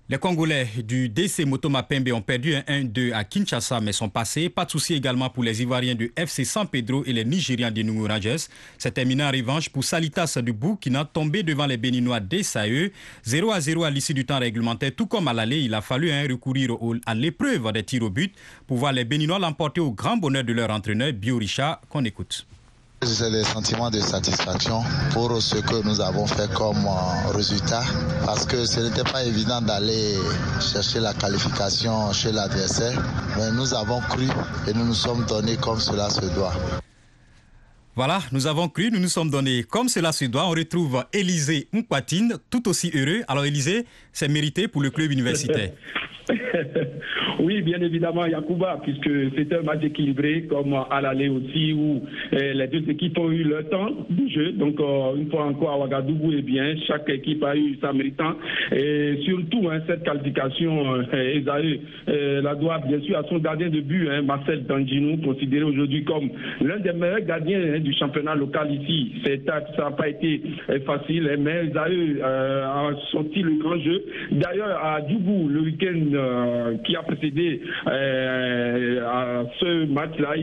Les 0.08 0.16
Congolais 0.16 0.66
du 0.82 1.10
DC 1.10 1.40
Motoma 1.40 1.82
Pembe 1.82 2.08
ont 2.14 2.22
perdu 2.22 2.54
un 2.54 2.62
1-2 2.62 3.12
à 3.12 3.22
Kinshasa 3.22 3.82
mais 3.82 3.92
sont 3.92 4.08
passés. 4.08 4.48
Pas 4.48 4.64
de 4.64 4.70
souci 4.70 4.94
également 4.94 5.28
pour 5.28 5.44
les 5.44 5.60
Ivoiriens 5.60 5.94
du 5.94 6.10
FC 6.16 6.46
San 6.46 6.66
Pedro 6.66 7.04
et 7.04 7.12
les 7.12 7.26
Nigérians 7.26 7.70
du 7.70 7.84
Rangers. 8.00 8.48
C'est 8.78 8.92
terminé 8.92 9.24
en 9.24 9.30
revanche 9.30 9.68
pour 9.68 9.84
Salitas 9.84 10.38
du 10.42 10.54
Burkina 10.54 11.04
tombé 11.04 11.42
devant 11.42 11.66
les 11.66 11.76
Béninois 11.76 12.20
d'Essae. 12.20 12.90
0 13.22 13.52
à 13.52 13.60
0 13.60 13.84
à 13.84 13.90
l'issue 13.90 14.14
du 14.14 14.24
temps 14.24 14.38
réglementaire. 14.38 14.92
Tout 14.96 15.04
comme 15.06 15.28
à 15.28 15.34
l'aller, 15.34 15.60
il 15.60 15.74
a 15.74 15.82
fallu 15.82 16.10
hein, 16.10 16.24
recourir 16.30 16.78
à 17.04 17.14
l'épreuve 17.14 17.70
des 17.72 17.82
tirs 17.82 18.04
au 18.04 18.08
but 18.08 18.34
pour 18.66 18.78
voir 18.78 18.94
les 18.94 19.04
Béninois 19.04 19.38
l'emporter 19.38 19.82
au 19.82 19.92
grand 19.92 20.16
bonheur 20.16 20.44
de 20.44 20.54
leur 20.54 20.70
entraîneur 20.70 21.12
Bio 21.12 21.38
qu'on 21.90 22.06
écoute. 22.06 22.46
J'ai 23.02 23.28
le 23.28 23.44
sentiment 23.44 23.90
de 23.90 24.00
satisfaction 24.00 24.82
pour 25.12 25.42
ce 25.42 25.56
que 25.56 25.84
nous 25.84 26.00
avons 26.00 26.26
fait 26.26 26.50
comme 26.54 26.78
euh, 26.78 27.30
résultat 27.32 27.82
parce 28.24 28.46
que 28.46 28.64
ce 28.64 28.80
n'était 28.80 29.04
pas 29.04 29.22
évident 29.22 29.60
d'aller 29.60 30.14
chercher 30.60 31.00
la 31.00 31.12
qualification 31.12 32.10
chez 32.14 32.32
l'adversaire, 32.32 32.98
mais 33.36 33.50
nous 33.52 33.74
avons 33.74 34.00
cru 34.00 34.26
et 34.66 34.72
nous 34.72 34.86
nous 34.86 34.94
sommes 34.94 35.26
donnés 35.26 35.58
comme 35.58 35.78
cela 35.78 36.08
se 36.08 36.24
doit. 36.34 36.54
Voilà, 37.96 38.20
nous 38.32 38.46
avons 38.46 38.68
cru, 38.68 38.90
nous 38.90 38.98
nous 38.98 39.08
sommes 39.08 39.30
donnés 39.30 39.64
comme 39.64 39.88
cela 39.88 40.12
se 40.12 40.24
doit. 40.24 40.46
On 40.46 40.50
retrouve 40.50 41.04
Élisée 41.12 41.68
Mpatine, 41.72 42.36
tout 42.50 42.66
aussi 42.68 42.90
heureux. 42.94 43.22
Alors 43.28 43.44
Élisée, 43.44 43.86
c'est 44.16 44.28
mérité 44.28 44.66
pour 44.66 44.82
le 44.82 44.90
club 44.90 45.12
universitaire. 45.12 45.70
oui, 47.40 47.62
bien 47.62 47.80
évidemment, 47.80 48.26
Yacouba, 48.26 48.80
puisque 48.82 49.10
c'est 49.36 49.52
un 49.52 49.62
match 49.62 49.84
équilibré, 49.84 50.46
comme 50.48 50.74
à 50.74 51.00
l'aller 51.00 51.28
aussi, 51.28 51.72
où 51.72 52.02
eh, 52.32 52.52
les 52.54 52.66
deux 52.66 52.88
équipes 52.90 53.18
ont 53.18 53.30
eu 53.30 53.44
le 53.44 53.64
temps 53.64 53.90
de 54.08 54.28
jeu. 54.28 54.52
Donc, 54.52 54.80
euh, 54.80 55.16
une 55.16 55.30
fois 55.30 55.44
encore, 55.44 55.70
à 55.70 55.78
Ouagadougou 55.78 56.32
est 56.32 56.42
bien. 56.42 56.74
Chaque 56.86 57.08
équipe 57.10 57.44
a 57.44 57.56
eu 57.56 57.78
sa 57.80 57.92
méritant. 57.92 58.34
Et 58.72 59.20
surtout, 59.24 59.68
hein, 59.70 59.80
cette 59.86 60.04
qualification, 60.04 60.94
euh, 60.94 61.40
euh, 62.08 62.42
la 62.42 62.54
doit 62.54 62.78
bien 62.78 63.00
sûr 63.02 63.18
à 63.18 63.22
son 63.28 63.38
gardien 63.38 63.68
de 63.68 63.80
but, 63.80 64.08
hein, 64.08 64.22
Marcel 64.22 64.64
Danginou, 64.64 65.18
considéré 65.18 65.62
aujourd'hui 65.62 66.04
comme 66.04 66.30
l'un 66.60 66.78
des 66.78 66.92
meilleurs 66.92 67.20
gardiens 67.20 67.60
hein, 67.74 67.80
du 67.80 67.92
championnat 67.94 68.34
local 68.34 68.72
ici. 68.72 69.12
Ça 69.46 69.60
n'a 69.78 69.90
pas 69.92 70.08
été 70.08 70.42
euh, 70.70 70.80
facile, 70.80 71.36
mais 71.38 71.66
Esaïe 71.66 72.20
a 72.22 72.90
sorti 73.12 73.42
le 73.42 73.58
grand 73.62 73.78
jeu. 73.78 74.02
D'ailleurs, 74.32 74.78
à 74.82 75.00
Djougou, 75.06 75.48
le 75.48 75.60
week-end, 75.60 76.00
euh, 76.12 76.76
qui 76.84 76.96
a 76.96 77.02
précédé 77.02 77.60
euh, 77.86 79.00
à 79.06 79.44
ce 79.60 79.86
match-là. 79.86 80.34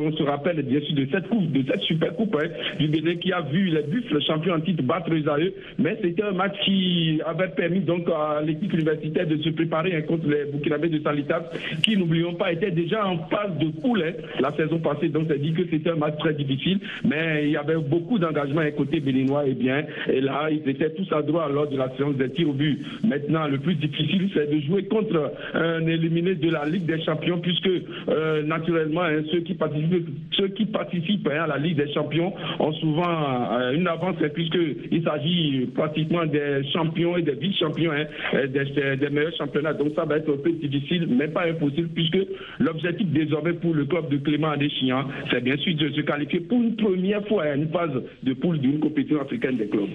On 0.00 0.12
se 0.12 0.22
rappelle 0.22 0.62
bien 0.62 0.80
sûr 0.80 0.94
de 0.94 1.06
cette 1.10 1.28
coupe, 1.28 1.52
de 1.52 1.64
cette 1.70 1.80
super 1.82 2.14
coupe 2.14 2.36
hein, 2.36 2.48
du 2.78 2.88
Bénin 2.88 3.16
qui 3.16 3.32
a 3.32 3.40
vu 3.42 3.66
les 3.66 3.82
Buffles, 3.82 4.20
champions 4.26 4.54
en 4.54 4.60
titre, 4.60 4.82
battre 4.82 5.10
les 5.10 5.22
AE. 5.28 5.52
Mais 5.78 5.98
c'était 6.02 6.22
un 6.22 6.32
match 6.32 6.56
qui 6.64 7.20
avait 7.24 7.48
permis 7.48 7.80
donc 7.80 8.08
à 8.08 8.40
l'équipe 8.42 8.72
universitaire 8.72 9.26
de 9.26 9.36
se 9.38 9.50
préparer 9.50 9.96
hein, 9.96 10.02
contre 10.02 10.28
les 10.28 10.50
Burkinabés 10.50 10.88
de 10.88 11.00
Salitas, 11.00 11.44
qui, 11.82 11.96
n'oublions 11.96 12.34
pas, 12.34 12.52
étaient 12.52 12.70
déjà 12.70 13.06
en 13.06 13.18
phase 13.28 13.56
de 13.58 13.68
poule 13.80 14.02
hein, 14.02 14.12
la 14.40 14.52
saison 14.52 14.78
passée. 14.78 15.08
Donc, 15.08 15.28
ça 15.28 15.36
dit 15.36 15.52
que 15.52 15.62
c'était 15.70 15.90
un 15.90 15.96
match 15.96 16.18
très 16.18 16.34
difficile. 16.34 16.78
Mais 17.04 17.44
il 17.44 17.50
y 17.50 17.56
avait 17.56 17.76
beaucoup 17.76 18.18
d'engagement 18.18 18.62
côté 18.76 19.00
béninois. 19.00 19.46
Et 19.46 19.54
bien, 19.54 19.84
et 20.08 20.20
là, 20.20 20.48
ils 20.50 20.68
étaient 20.68 20.90
tous 20.90 21.10
à 21.12 21.22
droit 21.22 21.48
lors 21.48 21.68
de 21.68 21.76
la 21.76 21.90
séance 21.96 22.16
des 22.16 22.30
tirs 22.30 22.48
au 22.48 22.52
but. 22.52 22.80
Maintenant, 23.10 23.48
le 23.48 23.58
plus 23.58 23.74
difficile, 23.74 24.30
c'est 24.32 24.48
de 24.48 24.60
jouer 24.60 24.84
contre 24.84 25.32
un 25.52 25.84
éliminé 25.84 26.36
de 26.36 26.48
la 26.48 26.64
Ligue 26.64 26.86
des 26.86 27.02
Champions, 27.02 27.40
puisque 27.40 27.68
euh, 28.08 28.44
naturellement, 28.44 29.02
hein, 29.02 29.22
ceux 29.32 29.40
qui 29.40 29.54
participent, 29.54 31.28
hein, 31.28 31.42
à 31.42 31.46
la 31.48 31.58
Ligue 31.58 31.76
des 31.76 31.92
Champions 31.92 32.32
ont 32.60 32.72
souvent 32.74 33.58
euh, 33.58 33.72
une 33.72 33.88
avance, 33.88 34.14
hein, 34.22 34.28
puisqu'il 34.32 35.02
s'agit 35.02 35.66
pratiquement 35.74 36.24
des 36.24 36.62
champions 36.72 37.16
et 37.16 37.22
des 37.22 37.34
vice-champions, 37.34 37.90
des, 38.32 39.10
meilleurs 39.10 39.36
championnats. 39.36 39.74
Donc 39.74 39.88
ça 39.96 40.04
va 40.04 40.18
être 40.18 40.32
un 40.32 40.36
peu 40.36 40.52
difficile, 40.52 41.08
mais 41.10 41.26
pas 41.26 41.46
impossible, 41.48 41.88
puisque 41.92 42.18
l'objectif 42.60 43.08
désormais 43.08 43.54
pour 43.54 43.74
le 43.74 43.86
club 43.86 44.08
de 44.08 44.18
Clément 44.18 44.50
Adéchian, 44.50 45.06
c'est 45.32 45.42
bien 45.42 45.56
sûr 45.56 45.74
de 45.74 45.88
se 45.88 46.00
qualifier 46.02 46.38
pour 46.38 46.62
une 46.62 46.76
première 46.76 47.26
fois 47.26 47.42
à 47.42 47.56
une 47.56 47.70
phase 47.70 48.04
de 48.22 48.32
poule 48.34 48.58
d'une 48.58 48.78
compétition 48.78 49.20
africaine 49.20 49.56
des 49.56 49.66
clubs. 49.66 49.88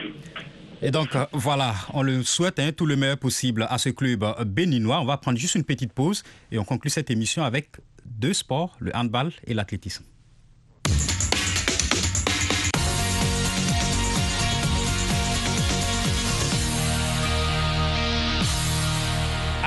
Et 0.81 0.91
donc 0.91 1.15
euh, 1.15 1.25
voilà, 1.31 1.73
on 1.93 2.01
le 2.01 2.23
souhaite 2.23 2.59
hein, 2.59 2.71
tout 2.71 2.85
le 2.85 2.95
meilleur 2.95 3.17
possible 3.17 3.65
à 3.69 3.77
ce 3.77 3.89
club 3.89 4.25
béninois. 4.45 4.99
On 4.99 5.05
va 5.05 5.17
prendre 5.17 5.37
juste 5.37 5.55
une 5.55 5.63
petite 5.63 5.93
pause 5.93 6.23
et 6.51 6.59
on 6.59 6.63
conclut 6.63 6.89
cette 6.89 7.09
émission 7.09 7.43
avec 7.43 7.69
deux 8.05 8.33
sports, 8.33 8.75
le 8.79 8.95
handball 8.95 9.31
et 9.47 9.53
l'athlétisme. 9.53 10.03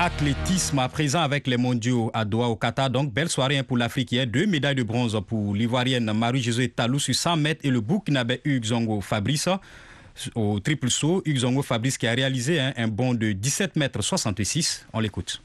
athlétisme 0.01 0.79
à 0.79 0.87
présent 0.87 1.19
avec 1.19 1.45
les 1.45 1.57
mondiaux 1.57 2.09
à 2.13 2.23
Doha 2.23 2.47
au 2.47 2.55
Qatar. 2.55 2.89
Donc, 2.89 3.13
belle 3.13 3.27
soirée 3.27 3.57
hein, 3.57 3.63
pour 3.63 3.75
l'Afrique 3.75 4.13
hier. 4.13 4.25
Deux 4.25 4.45
médailles 4.45 4.75
de 4.75 4.83
bronze 4.83 5.19
pour 5.27 5.53
l'Ivoirienne 5.53 6.09
Marie-Josée 6.13 6.69
Talou 6.69 6.99
sur 6.99 7.13
100 7.13 7.35
mètres 7.35 7.65
et 7.65 7.69
le 7.69 7.81
Burkinabé 7.81 8.39
Hugues 8.45 8.65
Zongo 8.65 9.01
Fabrice 9.01 9.49
au 10.35 10.59
triple 10.59 10.89
saut, 10.89 11.21
Hugues 11.25 11.61
Fabrice 11.63 11.97
qui 11.97 12.07
a 12.07 12.11
réalisé 12.11 12.59
un, 12.59 12.87
bond 12.87 13.13
de 13.13 13.31
17 13.31 13.75
mètres 13.75 14.01
66. 14.01 14.87
On 14.93 14.99
l'écoute. 14.99 15.41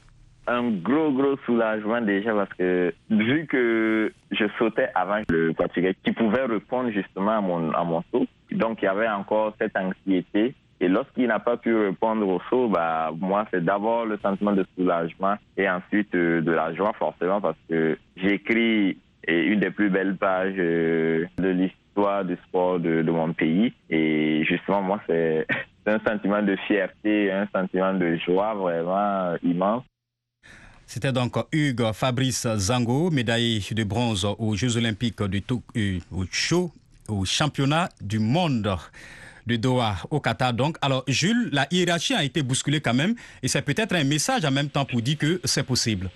Un 0.47 0.69
gros, 0.69 1.11
gros 1.11 1.37
soulagement 1.45 2.01
déjà 2.01 2.33
parce 2.33 2.53
que 2.53 2.93
vu 3.09 3.47
que 3.47 4.13
je 4.31 4.45
sautais 4.59 4.89
avant 4.93 5.21
le 5.27 5.53
Portugais 5.53 5.95
qui 6.03 6.11
pouvait 6.11 6.45
répondre 6.45 6.91
justement 6.91 7.37
à 7.37 7.41
mon, 7.41 7.71
à 7.71 7.83
mon 7.83 8.03
saut, 8.11 8.27
donc 8.51 8.79
il 8.81 8.85
y 8.85 8.87
avait 8.87 9.07
encore 9.07 9.55
cette 9.59 9.75
anxiété. 9.75 10.53
Et 10.81 10.87
lorsqu'il 10.87 11.27
n'a 11.27 11.39
pas 11.39 11.57
pu 11.57 11.73
répondre 11.73 12.27
au 12.27 12.39
saut, 12.49 12.67
bah, 12.67 13.11
moi, 13.17 13.45
c'est 13.51 13.63
d'abord 13.63 14.05
le 14.05 14.17
sentiment 14.17 14.51
de 14.51 14.65
soulagement 14.77 15.35
et 15.57 15.69
ensuite 15.69 16.13
euh, 16.13 16.41
de 16.41 16.51
la 16.51 16.75
joie, 16.75 16.91
forcément, 16.99 17.39
parce 17.39 17.57
que 17.69 17.97
j'écris 18.17 18.97
une 19.27 19.59
des 19.59 19.71
plus 19.71 19.89
belles 19.89 20.17
pages 20.17 20.53
euh, 20.57 21.25
de 21.37 21.47
l'histoire 21.47 21.84
du 21.95 22.37
sport 22.47 22.79
de, 22.79 23.01
mon 23.03 23.33
pays. 23.33 23.73
Et 23.89 24.43
justement, 24.45 24.81
moi, 24.81 25.01
c'est 25.07 25.45
un 25.85 25.99
sentiment 26.05 26.41
de 26.41 26.55
fierté, 26.67 27.31
un 27.31 27.47
sentiment 27.53 27.93
de 27.93 28.17
joie 28.17 28.53
vraiment 28.53 29.35
immense. 29.43 29.83
C'était 30.85 31.11
donc 31.11 31.35
Hugues 31.51 31.91
Fabrice 31.93 32.47
Zango, 32.57 33.09
médaillé 33.09 33.59
de 33.71 33.83
bronze 33.83 34.27
aux 34.37 34.55
Jeux 34.55 34.77
Olympiques 34.77 35.23
de 35.23 35.39
Tokyo, 35.39 36.01
au, 36.11 36.71
au 37.07 37.25
championnat 37.25 37.89
du 38.01 38.19
monde 38.19 38.77
de 39.47 39.55
Doha 39.55 39.95
au 40.11 40.19
Qatar. 40.19 40.53
Donc, 40.53 40.77
alors, 40.81 41.03
Jules, 41.07 41.49
la 41.51 41.67
hiérarchie 41.71 42.13
a 42.13 42.23
été 42.23 42.43
bousculée 42.43 42.81
quand 42.81 42.93
même, 42.93 43.15
et 43.41 43.47
c'est 43.47 43.61
peut-être 43.61 43.95
un 43.95 44.03
message 44.03 44.45
en 44.45 44.51
même 44.51 44.69
temps 44.69 44.85
pour 44.85 45.01
dire 45.01 45.17
que 45.17 45.41
c'est 45.43 45.65
possible. 45.65 46.09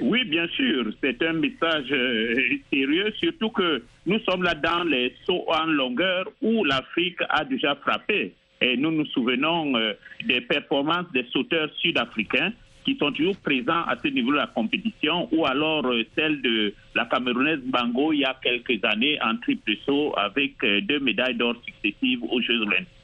Oui, 0.00 0.24
bien 0.24 0.46
sûr, 0.48 0.84
c'est 1.02 1.22
un 1.22 1.32
message 1.32 1.86
euh, 1.90 2.34
sérieux, 2.70 3.12
surtout 3.18 3.48
que 3.48 3.82
nous 4.04 4.18
sommes 4.20 4.42
là 4.42 4.54
dans 4.54 4.84
les 4.84 5.14
sauts 5.24 5.44
en 5.48 5.66
longueur 5.66 6.26
où 6.42 6.64
l'Afrique 6.64 7.18
a 7.30 7.44
déjà 7.44 7.74
frappé. 7.76 8.34
Et 8.60 8.76
nous 8.76 8.90
nous 8.90 9.06
souvenons 9.06 9.74
euh, 9.76 9.94
des 10.26 10.42
performances 10.42 11.10
des 11.12 11.24
sauteurs 11.32 11.70
sud-africains 11.78 12.52
qui 12.84 12.96
sont 12.98 13.10
toujours 13.10 13.36
présents 13.38 13.82
à 13.88 13.96
ce 14.02 14.08
niveau 14.08 14.32
de 14.32 14.36
la 14.36 14.46
compétition, 14.48 15.28
ou 15.32 15.46
alors 15.46 15.86
euh, 15.86 16.04
celle 16.14 16.42
de 16.42 16.74
la 16.94 17.06
Camerounaise 17.06 17.60
Bango 17.64 18.12
il 18.12 18.20
y 18.20 18.24
a 18.24 18.36
quelques 18.42 18.84
années 18.84 19.18
en 19.22 19.36
triple 19.38 19.72
saut 19.86 20.12
avec 20.16 20.56
deux 20.60 21.00
médailles 21.00 21.36
d'or 21.36 21.56
successives 21.64 22.22
aux 22.24 22.40
Jeux 22.42 22.60
Olympiques. 22.60 22.95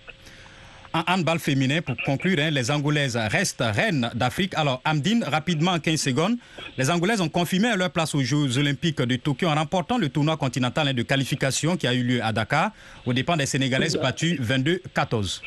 En 0.94 1.02
handball 1.06 1.38
féminin, 1.38 1.80
pour 1.80 1.96
conclure, 2.04 2.38
hein, 2.38 2.50
les 2.50 2.70
Angolaises 2.70 3.16
restent 3.16 3.62
reines 3.64 4.10
d'Afrique. 4.14 4.52
Alors, 4.56 4.82
Amdine, 4.84 5.24
rapidement 5.24 5.70
en 5.70 5.78
15 5.78 5.98
secondes, 5.98 6.36
les 6.76 6.90
Angolaises 6.90 7.22
ont 7.22 7.30
confirmé 7.30 7.74
leur 7.76 7.90
place 7.90 8.14
aux 8.14 8.20
Jeux 8.20 8.58
Olympiques 8.58 9.00
de 9.00 9.16
Tokyo 9.16 9.46
en 9.48 9.54
remportant 9.54 9.96
le 9.96 10.10
tournoi 10.10 10.36
continental 10.36 10.88
hein, 10.88 10.92
de 10.92 11.02
qualification 11.02 11.78
qui 11.78 11.86
a 11.86 11.94
eu 11.94 12.02
lieu 12.02 12.22
à 12.22 12.32
Dakar, 12.32 12.72
au 13.06 13.14
dépens 13.14 13.38
des 13.38 13.46
Sénégalaises 13.46 13.96
battues 13.96 14.38
22-14. 14.42 15.40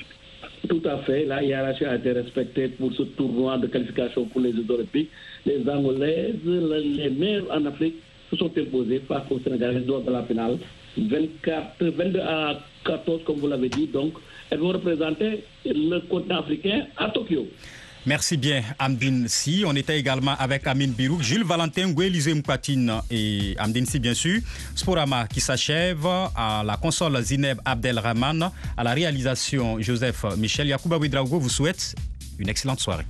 Tout 0.67 0.81
à 0.83 0.97
fait. 1.03 1.25
La 1.25 1.43
hiérarchie 1.43 1.85
a 1.85 1.95
été 1.95 2.11
respectée 2.11 2.69
pour 2.69 2.91
ce 2.93 3.03
tournoi 3.03 3.59
de 3.59 3.67
qualification 3.67 4.25
pour 4.25 4.41
les 4.41 4.51
Jeux 4.51 4.65
Olympiques. 4.67 5.11
Les 5.45 5.61
Angolaises, 5.69 6.35
les 6.43 7.09
meilleures 7.11 7.51
en 7.51 7.65
Afrique, 7.67 7.95
se 8.31 8.35
sont 8.35 8.51
imposées 8.57 9.01
face 9.07 9.23
aux 9.29 9.39
Sénégalaises 9.39 9.85
lors 9.85 10.01
de 10.01 10.11
la 10.11 10.23
finale. 10.23 10.57
24, 10.97 11.83
22 11.85 12.19
à 12.19 12.59
14, 12.85 13.21
comme 13.25 13.37
vous 13.37 13.47
l'avez 13.47 13.69
dit. 13.69 13.85
Donc, 13.87 14.13
elles 14.49 14.59
vont 14.59 14.69
représenter 14.69 15.43
le 15.65 15.99
continent 16.07 16.39
africain 16.39 16.87
à 16.97 17.09
Tokyo. 17.09 17.47
Merci 18.07 18.37
bien, 18.37 18.61
Amdine 18.77 19.27
Si. 19.27 19.63
On 19.65 19.75
était 19.75 19.97
également 19.97 20.35
avec 20.37 20.67
Amine 20.67 20.91
Birouk, 20.91 21.23
Jules 21.23 21.43
Valentin, 21.43 21.89
Gouelizé 21.91 22.35
Mpatine 22.35 23.01
et 23.09 23.55
Amdine 23.57 23.87
Si, 23.87 23.99
bien 23.99 24.13
sûr. 24.13 24.41
Sporama 24.75 25.27
qui 25.27 25.41
s'achève 25.41 26.05
à 26.05 26.61
la 26.63 26.77
console 26.77 27.19
Zineb 27.23 27.57
Abdelrahman, 27.65 28.51
à 28.77 28.83
la 28.83 28.93
réalisation 28.93 29.81
Joseph 29.81 30.23
Michel. 30.37 30.67
Yacouba 30.67 30.99
Ouidraogo 30.99 31.39
vous 31.39 31.49
souhaite 31.49 31.95
une 32.37 32.47
excellente 32.49 32.79
soirée. 32.79 33.05